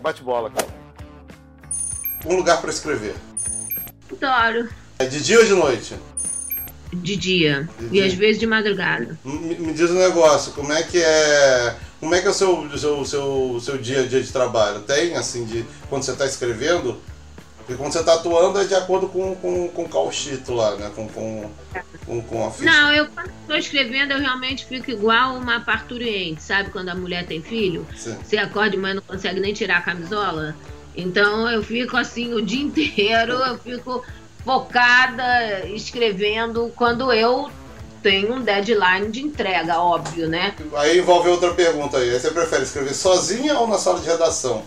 Bate 0.00 0.22
bola, 0.22 0.50
cara. 0.50 0.68
Um 2.24 2.36
lugar 2.36 2.60
para 2.60 2.70
escrever. 2.70 3.14
Adoro. 4.10 4.68
É 4.98 5.04
de 5.04 5.22
dia 5.22 5.38
ou 5.38 5.44
de 5.44 5.52
noite? 5.52 5.94
De 7.02 7.16
dia. 7.16 7.68
De 7.78 7.86
e 7.86 7.90
dia. 7.90 8.06
às 8.06 8.14
vezes 8.14 8.38
de 8.38 8.46
madrugada. 8.46 9.18
Me, 9.24 9.54
me 9.54 9.72
diz 9.72 9.90
um 9.90 9.98
negócio, 9.98 10.52
como 10.52 10.72
é 10.72 10.82
que 10.82 10.98
é. 10.98 11.76
Como 11.98 12.14
é 12.14 12.20
que 12.20 12.26
é 12.26 12.30
o 12.30 12.34
seu, 12.34 12.78
seu, 12.78 13.04
seu, 13.04 13.60
seu 13.60 13.78
dia 13.78 14.02
a 14.02 14.06
dia 14.06 14.22
de 14.22 14.30
trabalho? 14.30 14.80
Tem, 14.80 15.16
assim, 15.16 15.44
de 15.44 15.64
quando 15.88 16.02
você 16.02 16.12
está 16.12 16.26
escrevendo? 16.26 17.00
Porque 17.66 17.74
quando 17.74 17.92
você 17.92 17.98
está 17.98 18.14
atuando 18.14 18.60
é 18.60 18.64
de 18.64 18.76
acordo 18.76 19.08
com, 19.08 19.34
com, 19.34 19.66
com 19.68 19.82
o 19.82 19.88
calchito 19.88 20.54
lá, 20.54 20.76
né? 20.76 20.88
Com, 20.94 21.08
com, 21.08 21.50
com, 22.06 22.22
com 22.22 22.46
a 22.46 22.50
ficha. 22.52 22.70
Não, 22.70 22.92
eu 22.92 23.08
quando 23.08 23.28
estou 23.40 23.56
escrevendo, 23.56 24.12
eu 24.12 24.20
realmente 24.20 24.64
fico 24.66 24.88
igual 24.88 25.34
uma 25.34 25.60
parturiente, 25.60 26.40
sabe? 26.44 26.70
Quando 26.70 26.90
a 26.90 26.94
mulher 26.94 27.26
tem 27.26 27.42
filho, 27.42 27.84
Sim. 27.96 28.16
você 28.22 28.36
acorda 28.36 28.76
e 28.76 28.78
não 28.78 29.02
consegue 29.02 29.40
nem 29.40 29.52
tirar 29.52 29.78
a 29.78 29.82
camisola. 29.82 30.54
Então 30.96 31.50
eu 31.50 31.60
fico 31.60 31.96
assim 31.96 32.32
o 32.34 32.40
dia 32.40 32.62
inteiro, 32.62 33.32
eu 33.32 33.58
fico 33.58 34.04
focada 34.46 35.66
escrevendo 35.66 36.72
quando 36.76 37.12
eu 37.12 37.50
tenho 38.00 38.34
um 38.34 38.40
deadline 38.40 39.10
de 39.10 39.20
entrega, 39.20 39.80
óbvio, 39.80 40.28
né? 40.28 40.54
Aí 40.76 41.00
envolve 41.00 41.28
outra 41.28 41.52
pergunta 41.52 41.98
aí. 41.98 42.12
Você 42.12 42.30
prefere 42.30 42.62
escrever 42.62 42.94
sozinha 42.94 43.58
ou 43.58 43.66
na 43.66 43.76
sala 43.76 43.98
de 43.98 44.06
redação? 44.06 44.62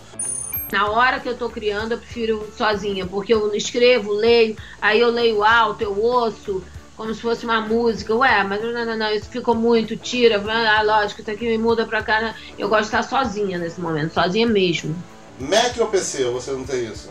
Na 0.70 0.90
hora 0.90 1.18
que 1.18 1.28
eu 1.30 1.34
tô 1.36 1.48
criando, 1.48 1.92
eu 1.92 1.98
prefiro 1.98 2.46
sozinha, 2.56 3.06
porque 3.06 3.32
eu 3.32 3.54
escrevo, 3.54 4.12
leio, 4.12 4.54
aí 4.82 5.00
eu 5.00 5.08
leio 5.08 5.42
alto, 5.42 5.82
eu 5.82 5.98
ouço, 5.98 6.62
como 6.94 7.14
se 7.14 7.22
fosse 7.22 7.46
uma 7.46 7.62
música. 7.62 8.14
Ué, 8.14 8.44
mas 8.44 8.62
não, 8.62 8.84
não, 8.84 8.96
não, 8.96 9.10
isso 9.10 9.30
ficou 9.30 9.54
muito, 9.54 9.96
tira, 9.96 10.40
ah, 10.46 10.82
lógico, 10.82 11.22
isso 11.22 11.30
aqui 11.30 11.46
me 11.46 11.56
muda 11.56 11.86
pra 11.86 12.02
cá. 12.02 12.20
né? 12.20 12.34
Eu 12.58 12.68
gosto 12.68 12.82
de 12.90 12.96
estar 12.96 13.02
sozinha 13.02 13.56
nesse 13.58 13.80
momento, 13.80 14.12
sozinha 14.12 14.46
mesmo. 14.46 14.94
Mac 15.40 15.74
ou 15.80 15.86
PC? 15.86 16.24
Você 16.24 16.50
não 16.52 16.64
tem 16.64 16.84
isso? 16.84 17.08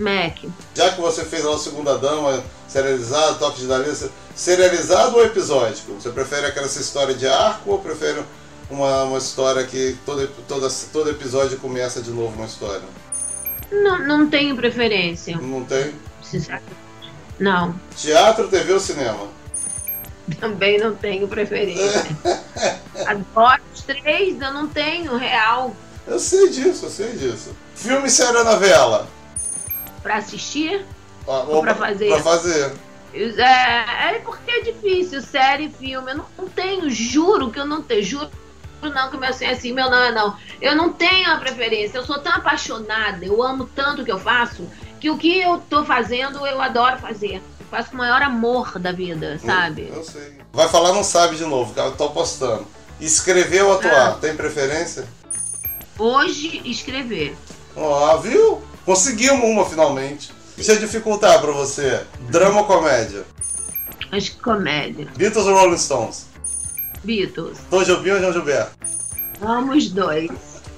Mac. 0.00 0.38
Já 0.74 0.92
que 0.92 1.00
você 1.00 1.24
fez 1.24 1.44
lá 1.44 1.52
o 1.52 1.58
Segunda 1.58 1.96
Dama, 1.98 2.42
serializado, 2.68 3.38
Toque 3.38 3.60
de 3.60 3.66
Dalisa, 3.66 4.10
serializado 4.34 5.16
ou 5.16 5.24
episódico? 5.24 5.92
Você 5.92 6.10
prefere 6.10 6.46
aquela 6.46 6.66
história 6.66 7.14
de 7.14 7.26
arco 7.26 7.70
ou 7.70 7.78
prefere 7.78 8.22
uma, 8.70 9.04
uma 9.04 9.18
história 9.18 9.64
que 9.64 9.96
todo, 10.06 10.26
toda, 10.48 10.68
todo 10.92 11.10
episódio 11.10 11.58
começa 11.58 12.00
de 12.00 12.10
novo 12.10 12.34
uma 12.36 12.46
história? 12.46 12.82
Não, 13.70 13.98
não 13.98 14.28
tenho 14.28 14.56
preferência, 14.56 15.36
Não 15.36 15.64
tem? 15.64 15.94
Não, 17.38 17.74
Teatro, 17.96 18.48
TV 18.48 18.72
ou 18.72 18.80
cinema? 18.80 19.28
também 20.38 20.78
não 20.78 20.94
tenho 20.94 21.26
preferência. 21.26 22.04
Adoro 23.06 23.60
os 23.74 23.82
três, 23.82 24.40
eu 24.40 24.52
não 24.52 24.68
tenho 24.68 25.16
real 25.16 25.74
Eu 26.06 26.18
sei 26.18 26.50
disso, 26.50 26.86
eu 26.86 26.90
sei 26.90 27.12
disso. 27.12 27.50
Filme, 27.74 28.10
série 28.10 28.36
ou 28.36 28.44
novela? 28.44 29.08
Pra 30.02 30.16
assistir. 30.16 30.84
Ah, 31.26 31.44
Ou 31.48 31.62
pra 31.62 31.74
fazer? 31.74 32.08
Pra 32.08 32.22
fazer. 32.22 32.72
É, 33.12 34.14
é 34.14 34.22
porque 34.24 34.50
é 34.50 34.60
difícil, 34.62 35.20
série, 35.20 35.68
filme. 35.68 36.12
Eu 36.12 36.16
não, 36.18 36.26
não 36.38 36.48
tenho, 36.48 36.88
juro 36.90 37.50
que 37.50 37.58
eu 37.58 37.66
não 37.66 37.82
tenho. 37.82 38.02
Juro 38.02 38.30
não 38.82 39.10
que 39.10 39.16
meu 39.16 39.28
assim, 39.28 39.46
assim, 39.46 39.72
meu 39.72 39.90
não 39.90 39.98
é 39.98 40.12
não. 40.12 40.36
Eu 40.60 40.74
não 40.74 40.92
tenho 40.92 41.30
a 41.30 41.36
preferência. 41.36 41.98
Eu 41.98 42.04
sou 42.04 42.18
tão 42.18 42.32
apaixonada, 42.32 43.24
eu 43.24 43.42
amo 43.42 43.68
tanto 43.74 44.02
o 44.02 44.04
que 44.04 44.12
eu 44.12 44.18
faço, 44.18 44.66
que 44.98 45.10
o 45.10 45.18
que 45.18 45.40
eu 45.40 45.58
tô 45.68 45.84
fazendo, 45.84 46.46
eu 46.46 46.60
adoro 46.60 46.98
fazer. 46.98 47.42
Eu 47.60 47.66
faço 47.70 47.90
com 47.90 47.96
o 47.96 47.98
maior 47.98 48.22
amor 48.22 48.78
da 48.78 48.92
vida, 48.92 49.38
sabe? 49.44 49.92
Eu 49.94 50.02
sei. 50.02 50.38
Vai 50.52 50.68
falar, 50.68 50.92
não 50.92 51.04
sabe 51.04 51.36
de 51.36 51.44
novo, 51.44 51.74
cara. 51.74 51.88
Eu 51.88 51.96
tô 51.96 52.04
apostando. 52.04 52.66
Escrever 53.00 53.62
ou 53.62 53.74
atuar? 53.74 54.08
Ah. 54.08 54.12
Tem 54.12 54.34
preferência? 54.34 55.06
Hoje, 55.98 56.62
escrever. 56.64 57.36
Ó, 57.76 58.16
viu? 58.18 58.62
Conseguimos 58.84 59.44
uma 59.44 59.64
finalmente. 59.68 60.32
Deixa 60.56 60.72
eu 60.72 60.78
dificultar 60.78 61.40
pra 61.40 61.52
você. 61.52 62.04
Drama 62.28 62.60
ou 62.60 62.66
comédia? 62.66 63.24
Acho 64.12 64.32
que 64.32 64.40
comédia. 64.40 65.06
Beatles 65.16 65.46
ou 65.46 65.54
Rolling 65.54 65.78
Stones? 65.78 66.26
Beatles. 67.04 67.58
Tom 67.70 67.82
Jobim 67.84 68.10
ou 68.10 68.20
João 68.20 68.32
Gilberto? 68.32 68.72
Amo 69.40 69.72
os 69.72 69.88
dois. 69.90 70.30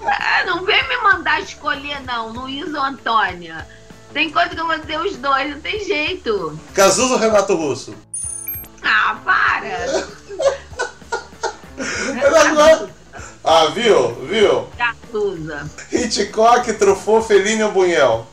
Ah, 0.05 0.45
não 0.47 0.65
vem 0.65 0.87
me 0.89 0.97
mandar 0.99 1.41
escolher, 1.41 2.01
não. 2.05 2.29
Luiz 2.33 2.73
ou 2.75 2.81
Antônia. 2.83 3.67
Tem 4.13 4.31
coisa 4.31 4.51
que 4.51 4.61
eu 4.61 4.67
vou 4.67 4.79
dizer 4.79 5.01
os 5.01 5.17
dois, 5.17 5.51
não 5.55 5.61
tem 5.61 5.83
jeito. 5.85 6.59
Cazuza 6.75 7.15
ou 7.15 7.19
Renato 7.21 7.55
Russo? 7.55 7.95
Ah, 8.83 9.17
para! 9.25 10.07
Renato- 12.15 12.91
Ah, 13.45 13.67
viu? 13.75 14.15
Viu? 14.27 14.69
Hitchcock, 15.93 16.73
Truffaut, 16.75 17.27
Fellini 17.27 17.63
ou 17.63 17.73
Buñuel? 17.73 18.27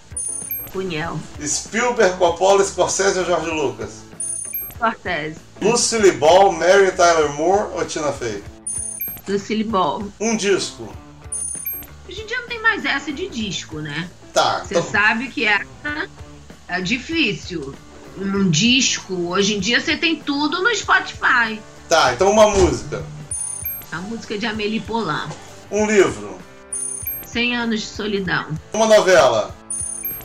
Punhel. 0.72 1.20
Spielberg, 1.46 2.18
Coppola, 2.18 2.64
Scorsese 2.64 3.20
ou 3.20 3.26
George 3.26 3.50
Lucas? 3.50 3.90
Cortez. 4.78 5.38
Lucille 5.62 6.12
Ball, 6.14 6.52
Mary 6.54 6.92
Tyler 6.92 7.30
Moore 7.34 7.74
ou 7.76 7.86
Tina 7.86 8.12
Fey? 8.14 8.44
Lucille 9.28 9.64
Ball. 9.64 10.04
Um 10.20 10.38
disco. 10.38 10.88
Hoje 12.08 12.22
em 12.22 12.26
dia 12.26 12.40
não 12.40 12.48
tem 12.48 12.62
mais 12.62 12.86
essa 12.86 13.12
de 13.12 13.28
disco, 13.28 13.80
né? 13.80 14.10
Tá, 14.34 14.60
Você 14.64 14.76
então, 14.78 14.90
sabe 14.90 15.28
que 15.30 15.46
essa 15.46 16.08
é 16.68 16.82
difícil. 16.82 17.74
Um 18.18 18.50
disco, 18.50 19.14
hoje 19.30 19.56
em 19.56 19.60
dia 19.60 19.80
você 19.82 19.98
tem 19.98 20.16
tudo 20.18 20.62
no 20.64 20.74
Spotify. 20.76 21.60
tá, 21.88 22.14
então 22.14 22.30
uma 22.32 22.48
música. 22.50 23.04
A 23.92 23.98
música 23.98 24.38
de 24.38 24.46
Amélie 24.46 24.80
Poulain. 24.80 25.30
Um 25.72 25.86
livro. 25.86 26.38
100 27.32 27.56
anos 27.56 27.82
de 27.82 27.88
solidão. 27.88 28.46
Uma 28.74 28.88
novela. 28.88 29.56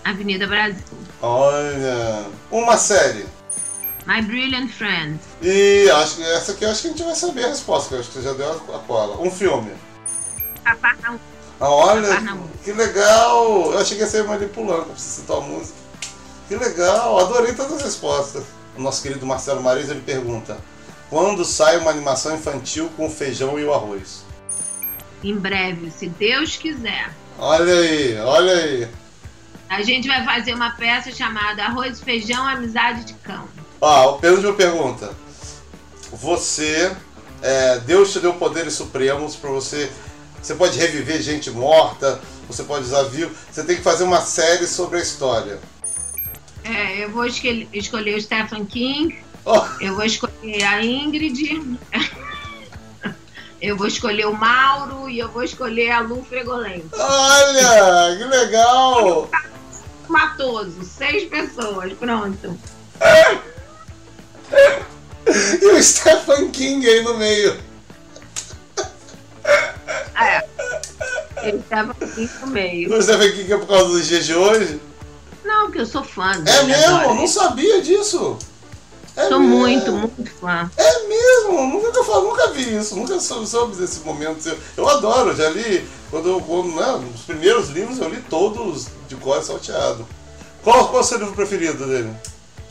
Avenida 0.05 0.47
Brasil. 0.47 0.83
Olha. 1.21 2.27
Uma 2.51 2.77
série. 2.77 3.27
My 4.07 4.21
Brilliant 4.21 4.71
Friend. 4.71 5.19
E 5.41 5.89
acho 5.91 6.17
que 6.17 6.23
essa 6.23 6.53
aqui 6.53 6.65
eu 6.65 6.71
acho 6.71 6.83
que 6.83 6.89
a 6.89 6.91
gente 6.91 7.03
vai 7.03 7.15
saber 7.15 7.45
a 7.45 7.49
resposta, 7.49 7.89
que 7.89 7.95
eu 7.95 8.01
acho 8.01 8.11
que 8.11 8.19
você 8.19 8.23
já 8.23 8.33
deu 8.35 8.53
a 8.53 8.79
cola. 8.81 9.21
Um 9.21 9.31
filme. 9.31 9.73
Cafarnaum. 10.63 11.19
Ah, 11.61 11.71
olha, 11.71 12.09
que 12.65 12.73
legal! 12.73 13.73
Eu 13.73 13.79
achei 13.79 13.97
que 13.97 14.03
ia 14.03 14.09
ser 14.09 14.25
manipulando 14.25 14.87
pra 14.87 14.95
você 14.95 15.21
citar 15.21 15.39
a 15.39 15.41
música. 15.41 15.79
Que 16.49 16.57
legal, 16.57 17.19
adorei 17.19 17.55
todas 17.55 17.75
as 17.75 17.83
respostas. 17.83 18.45
O 18.77 18.83
nosso 18.83 19.01
querido 19.03 19.25
Marcelo 19.25 19.63
Mariz 19.63 19.89
ele 19.89 20.01
pergunta: 20.01 20.59
Quando 21.09 21.45
sai 21.45 21.79
uma 21.79 21.91
animação 21.91 22.35
infantil 22.35 22.91
com 22.97 23.07
o 23.07 23.11
feijão 23.11 23.59
e 23.59 23.65
o 23.65 23.73
arroz? 23.73 24.24
Em 25.25 25.37
breve, 25.37 25.91
se 25.91 26.07
Deus 26.09 26.57
quiser. 26.57 27.11
Olha 27.39 27.73
aí, 27.75 28.17
olha 28.19 28.53
aí. 28.53 28.89
A 29.69 29.83
gente 29.83 30.07
vai 30.07 30.23
fazer 30.25 30.55
uma 30.55 30.71
peça 30.73 31.11
chamada 31.11 31.65
Arroz 31.65 31.99
e 31.99 32.05
Feijão 32.05 32.47
Amizade 32.47 33.05
de 33.05 33.15
Cão. 33.15 33.49
Ó, 33.81 34.13
penúltima 34.19 34.53
pergunta. 34.53 35.13
Você, 36.13 36.95
é, 37.43 37.79
Deus 37.81 38.13
te 38.13 38.21
deu 38.21 38.35
poderes 38.35 38.75
supremos 38.75 39.35
para 39.35 39.51
você. 39.51 39.91
Você 40.41 40.55
pode 40.55 40.79
reviver 40.79 41.23
gente 41.23 41.51
morta, 41.51 42.21
você 42.47 42.63
pode 42.63 42.85
usar 42.85 43.05
vivo. 43.05 43.35
Você 43.51 43.65
tem 43.65 43.77
que 43.77 43.83
fazer 43.83 44.05
uma 44.05 44.21
série 44.21 44.67
sobre 44.67 44.99
a 44.99 45.03
história. 45.03 45.59
É, 46.63 47.03
eu 47.03 47.11
vou 47.11 47.25
esque- 47.25 47.67
escolher 47.73 48.17
o 48.17 48.21
Stephen 48.21 48.65
King, 48.67 49.25
Oh, 49.47 49.61
eu 49.79 49.95
vou 49.95 50.05
escolher 50.07 50.63
a 50.65 50.83
Ingrid, 50.83 51.79
eu 53.67 53.77
vou 53.77 53.87
escolher 53.87 54.27
o 54.27 54.33
Mauro 54.35 55.09
e 55.09 55.19
eu 55.19 55.29
vou 55.29 55.43
escolher 55.43 55.91
a 55.91 56.01
Lu 56.01 56.25
Fregolento. 56.29 56.91
olha, 56.99 58.17
que 58.17 58.25
legal! 58.25 59.31
Matoso, 60.09 60.85
seis 60.85 61.25
pessoas, 61.29 61.93
pronto. 61.95 62.59
E 65.63 65.67
o 65.67 65.83
Stephen 65.83 66.51
King 66.51 66.87
aí 66.87 67.03
no 67.03 67.15
meio. 67.17 67.59
É. 70.21 70.45
Ele 71.43 71.59
estava 71.59 71.93
aqui 71.93 72.29
no 72.41 72.47
meio. 72.49 72.95
O 72.97 73.03
Stephen 73.03 73.33
King 73.33 73.53
é 73.53 73.57
por 73.57 73.67
causa 73.67 73.89
dos 73.89 74.07
dias 74.07 74.27
de 74.27 74.35
hoje? 74.35 74.81
Não, 75.45 75.71
que 75.71 75.79
eu 75.79 75.87
sou 75.87 76.05
fã 76.05 76.33
dele. 76.41 76.51
É 76.57 76.63
mesmo? 76.65 76.97
adoro 76.97 77.15
Não 77.15 77.19
ele. 77.19 77.29
sabia 77.29 77.83
disso. 77.83 78.39
É 79.17 79.29
Sou 79.29 79.39
mesmo. 79.39 79.57
muito, 79.57 79.93
muito 79.93 80.31
fã. 80.33 80.71
É 80.77 81.07
mesmo, 81.07 81.67
nunca, 81.69 82.03
falo, 82.03 82.31
nunca 82.31 82.49
vi 82.49 82.77
isso, 82.77 82.97
nunca 82.97 83.21
soube, 83.21 83.47
soube 83.47 83.77
desse 83.77 84.01
momento. 84.01 84.49
Eu, 84.49 84.59
eu 84.77 84.89
adoro, 84.89 85.35
já 85.37 85.49
li, 85.51 85.87
quando 86.11 86.29
eu, 86.29 86.41
quando, 86.41 86.75
né, 86.75 87.11
os 87.15 87.23
primeiros 87.23 87.69
livros 87.69 87.99
eu 87.99 88.09
li 88.09 88.21
todos 88.29 88.89
de 89.09 89.15
cor 89.17 89.41
e 89.41 89.45
salteado. 89.45 90.07
Qual, 90.65 90.89
qual 90.89 90.99
é 90.99 91.01
o 91.01 91.05
seu 91.05 91.19
livro 91.19 91.35
preferido 91.35 91.87
dele? 91.87 92.13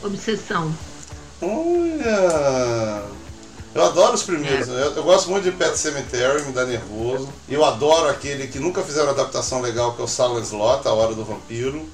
Obsessão. 0.02 0.74
Olha! 1.40 3.02
Eu 3.74 3.84
adoro 3.84 4.14
os 4.14 4.22
primeiros, 4.22 4.68
né? 4.68 4.82
eu, 4.82 4.92
eu 4.92 5.02
gosto 5.02 5.28
muito 5.30 5.44
de 5.44 5.50
Pet 5.50 5.76
Cemetery, 5.76 6.44
me 6.44 6.52
dá 6.52 6.64
nervoso. 6.64 7.28
E 7.48 7.54
eu 7.54 7.64
adoro 7.64 8.08
aquele 8.08 8.46
que 8.46 8.60
nunca 8.60 8.82
fizeram 8.82 9.10
adaptação 9.10 9.60
legal, 9.60 9.94
que 9.94 10.00
é 10.00 10.04
o 10.04 10.08
Silent 10.08 10.44
Slot, 10.44 10.86
A 10.86 10.92
Hora 10.92 11.14
do 11.14 11.24
Vampiro. 11.24 11.84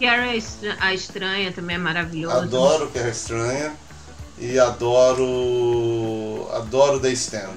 Carrie 0.00 0.36
Estra- 0.38 0.76
a 0.80 0.92
Estranha 0.94 1.52
também 1.52 1.76
é 1.76 1.78
maravilhoso. 1.78 2.36
Adoro 2.36 2.88
Guerra 2.88 3.10
Estranha 3.10 3.72
e 4.38 4.58
adoro. 4.58 6.48
Adoro 6.52 7.00
The 7.00 7.10
Stand. 7.12 7.54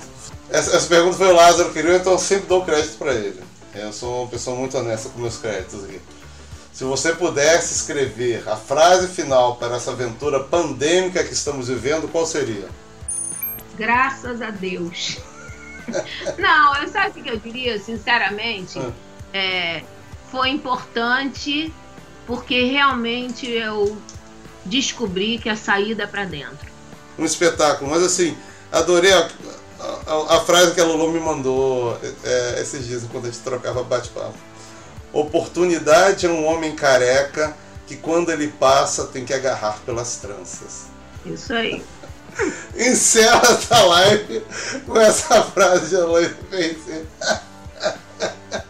Essa, 0.49 0.77
essa 0.77 0.87
pergunta 0.87 1.17
foi 1.17 1.27
o 1.27 1.35
Lázaro 1.35 1.71
que 1.73 1.79
então 1.79 2.13
eu 2.13 2.19
sempre 2.19 2.47
dou 2.47 2.63
crédito 2.63 2.97
pra 2.97 3.13
ele. 3.13 3.41
Eu 3.75 3.91
sou 3.91 4.23
uma 4.23 4.29
pessoa 4.29 4.55
muito 4.55 4.77
honesta 4.77 5.09
com 5.09 5.19
meus 5.19 5.37
créditos 5.37 5.83
aqui. 5.83 5.99
Se 6.73 6.83
você 6.83 7.13
pudesse 7.13 7.73
escrever 7.73 8.47
a 8.47 8.55
frase 8.55 9.07
final 9.07 9.55
para 9.55 9.75
essa 9.75 9.91
aventura 9.91 10.39
pandêmica 10.43 11.23
que 11.23 11.33
estamos 11.33 11.67
vivendo, 11.67 12.07
qual 12.11 12.25
seria? 12.25 12.67
Graças 13.77 14.41
a 14.41 14.51
Deus. 14.51 15.17
Não, 16.37 16.75
eu 16.77 16.87
sabe 16.89 17.19
o 17.19 17.23
que 17.23 17.29
eu 17.29 17.37
diria, 17.37 17.79
sinceramente? 17.79 18.79
Ah. 18.79 18.91
É, 19.33 19.83
foi 20.31 20.49
importante 20.49 21.73
porque 22.27 22.65
realmente 22.65 23.49
eu 23.49 23.97
descobri 24.65 25.39
que 25.39 25.49
a 25.49 25.55
saída 25.55 26.03
é 26.03 26.07
para 26.07 26.25
dentro. 26.25 26.69
Um 27.17 27.25
espetáculo, 27.25 27.89
mas 27.89 28.03
assim, 28.03 28.37
adorei 28.71 29.13
a, 29.13 29.29
a, 30.05 30.35
a 30.35 30.39
frase 30.41 30.73
que 30.73 30.81
a 30.81 30.83
Lulu 30.83 31.11
me 31.11 31.19
mandou 31.19 31.97
é, 32.23 32.61
esses 32.61 32.85
dias 32.85 33.03
enquanto 33.03 33.25
a 33.25 33.31
gente 33.31 33.39
trocava 33.39 33.81
bate-papo. 33.81 34.37
Oportunidade 35.13 36.25
é 36.25 36.29
um 36.29 36.45
homem 36.45 36.75
careca 36.75 37.55
que 37.87 37.95
quando 37.95 38.29
ele 38.29 38.49
passa 38.49 39.05
tem 39.05 39.23
que 39.23 39.33
agarrar 39.33 39.79
pelas 39.85 40.17
tranças. 40.17 40.87
Isso 41.25 41.53
aí. 41.53 41.81
Encerra 42.75 43.41
essa 43.41 43.83
live 43.85 44.45
com 44.85 44.97
essa 44.99 45.41
frase 45.43 45.89
de 45.89 45.95
Aloysio 45.95 46.37
Pense. 46.51 47.05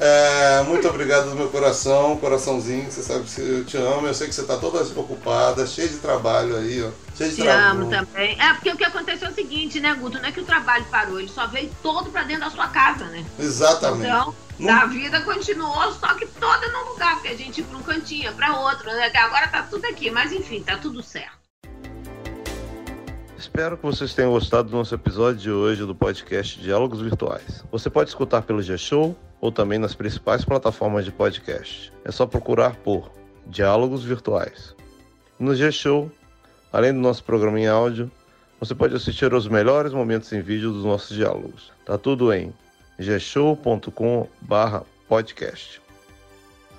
É, 0.00 0.62
muito 0.62 0.88
obrigado 0.88 1.30
do 1.30 1.36
meu 1.36 1.48
coração, 1.48 2.16
coraçãozinho. 2.18 2.90
Você 2.90 3.02
sabe 3.02 3.24
que 3.24 3.40
eu 3.40 3.64
te 3.64 3.76
amo. 3.76 4.06
Eu 4.06 4.14
sei 4.14 4.26
que 4.26 4.34
você 4.34 4.40
está 4.40 4.56
toda 4.56 4.82
ocupada, 4.98 5.66
cheia 5.66 5.88
de 5.88 5.98
trabalho 5.98 6.56
aí, 6.56 6.82
ó. 6.82 6.90
Cheia 7.16 7.30
de 7.30 7.36
te 7.36 7.42
trabalho. 7.42 7.82
amo 7.82 7.90
também. 7.90 8.36
É, 8.40 8.54
porque 8.54 8.70
o 8.70 8.76
que 8.76 8.84
aconteceu 8.84 9.28
é 9.28 9.30
o 9.30 9.34
seguinte, 9.34 9.80
né, 9.80 9.94
Guto? 9.94 10.18
Não 10.18 10.28
é 10.28 10.32
que 10.32 10.40
o 10.40 10.44
trabalho 10.44 10.84
parou, 10.90 11.20
ele 11.20 11.28
só 11.28 11.46
veio 11.46 11.70
todo 11.82 12.10
para 12.10 12.24
dentro 12.24 12.44
da 12.44 12.50
sua 12.50 12.68
casa, 12.68 13.04
né? 13.06 13.24
Exatamente. 13.38 14.06
Então, 14.06 14.34
a 14.68 14.86
vida 14.86 15.20
continuou, 15.22 15.92
só 15.92 16.14
que 16.14 16.26
toda 16.26 16.68
num 16.68 16.90
lugar, 16.90 17.14
porque 17.14 17.28
a 17.28 17.36
gente 17.36 17.60
ia 17.60 17.66
para 17.66 17.78
um 17.78 17.82
cantinho, 17.82 18.32
para 18.34 18.58
outro, 18.60 18.86
né? 18.86 19.10
Que 19.10 19.16
agora 19.16 19.48
tá 19.48 19.62
tudo 19.62 19.84
aqui, 19.86 20.10
mas 20.10 20.32
enfim, 20.32 20.62
tá 20.62 20.76
tudo 20.76 21.02
certo. 21.02 21.43
Espero 23.44 23.76
que 23.76 23.84
vocês 23.84 24.14
tenham 24.14 24.30
gostado 24.30 24.70
do 24.70 24.76
nosso 24.78 24.94
episódio 24.94 25.38
de 25.38 25.50
hoje 25.50 25.84
do 25.84 25.94
podcast 25.94 26.58
Diálogos 26.58 27.02
Virtuais. 27.02 27.62
Você 27.70 27.90
pode 27.90 28.08
escutar 28.08 28.40
pelo 28.40 28.62
G-Show 28.62 29.14
ou 29.38 29.52
também 29.52 29.78
nas 29.78 29.94
principais 29.94 30.46
plataformas 30.46 31.04
de 31.04 31.12
podcast. 31.12 31.92
É 32.06 32.10
só 32.10 32.24
procurar 32.26 32.76
por 32.76 33.12
Diálogos 33.46 34.02
Virtuais. 34.02 34.74
No 35.38 35.54
G-Show, 35.54 36.10
além 36.72 36.94
do 36.94 37.00
nosso 37.00 37.22
programa 37.22 37.60
em 37.60 37.66
áudio, 37.66 38.10
você 38.58 38.74
pode 38.74 38.96
assistir 38.96 39.30
aos 39.34 39.46
melhores 39.46 39.92
momentos 39.92 40.32
em 40.32 40.40
vídeo 40.40 40.72
dos 40.72 40.86
nossos 40.86 41.14
diálogos. 41.14 41.70
Tá 41.84 41.98
tudo 41.98 42.32
em 42.32 42.50
gshow.com/podcast. 42.98 45.82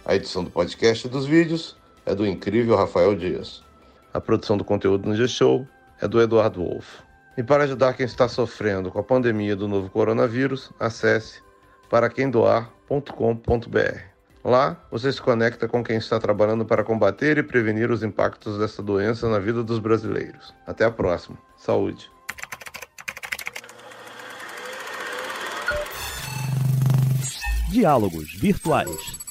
A 0.03 0.15
edição 0.15 0.43
do 0.43 0.49
podcast 0.49 1.05
e 1.05 1.09
dos 1.11 1.27
vídeos 1.27 1.77
é 2.07 2.15
do 2.15 2.25
incrível 2.25 2.75
Rafael 2.75 3.15
Dias. 3.15 3.63
A 4.11 4.19
produção 4.19 4.57
do 4.57 4.65
conteúdo 4.65 5.07
no 5.07 5.15
G-Show 5.15 5.67
é 6.01 6.07
do 6.07 6.21
Eduardo 6.21 6.63
Wolff. 6.63 7.03
E 7.37 7.43
para 7.43 7.65
ajudar 7.65 7.93
quem 7.93 8.05
está 8.05 8.27
sofrendo 8.27 8.91
com 8.91 8.99
a 8.99 9.03
pandemia 9.03 9.55
do 9.55 9.67
novo 9.67 9.89
coronavírus, 9.89 10.71
acesse 10.79 11.41
paraquemdoar.com.br. 11.89 13.99
Lá, 14.43 14.77
você 14.91 15.11
se 15.11 15.21
conecta 15.21 15.67
com 15.67 15.83
quem 15.83 15.97
está 15.97 16.19
trabalhando 16.19 16.65
para 16.65 16.83
combater 16.83 17.37
e 17.37 17.43
prevenir 17.43 17.91
os 17.91 18.03
impactos 18.03 18.59
dessa 18.59 18.81
doença 18.81 19.27
na 19.27 19.39
vida 19.39 19.63
dos 19.63 19.79
brasileiros. 19.79 20.53
Até 20.67 20.85
a 20.85 20.91
próxima. 20.91 21.37
Saúde. 21.57 22.09
Diálogos 27.71 28.33
Virtuais 28.39 29.24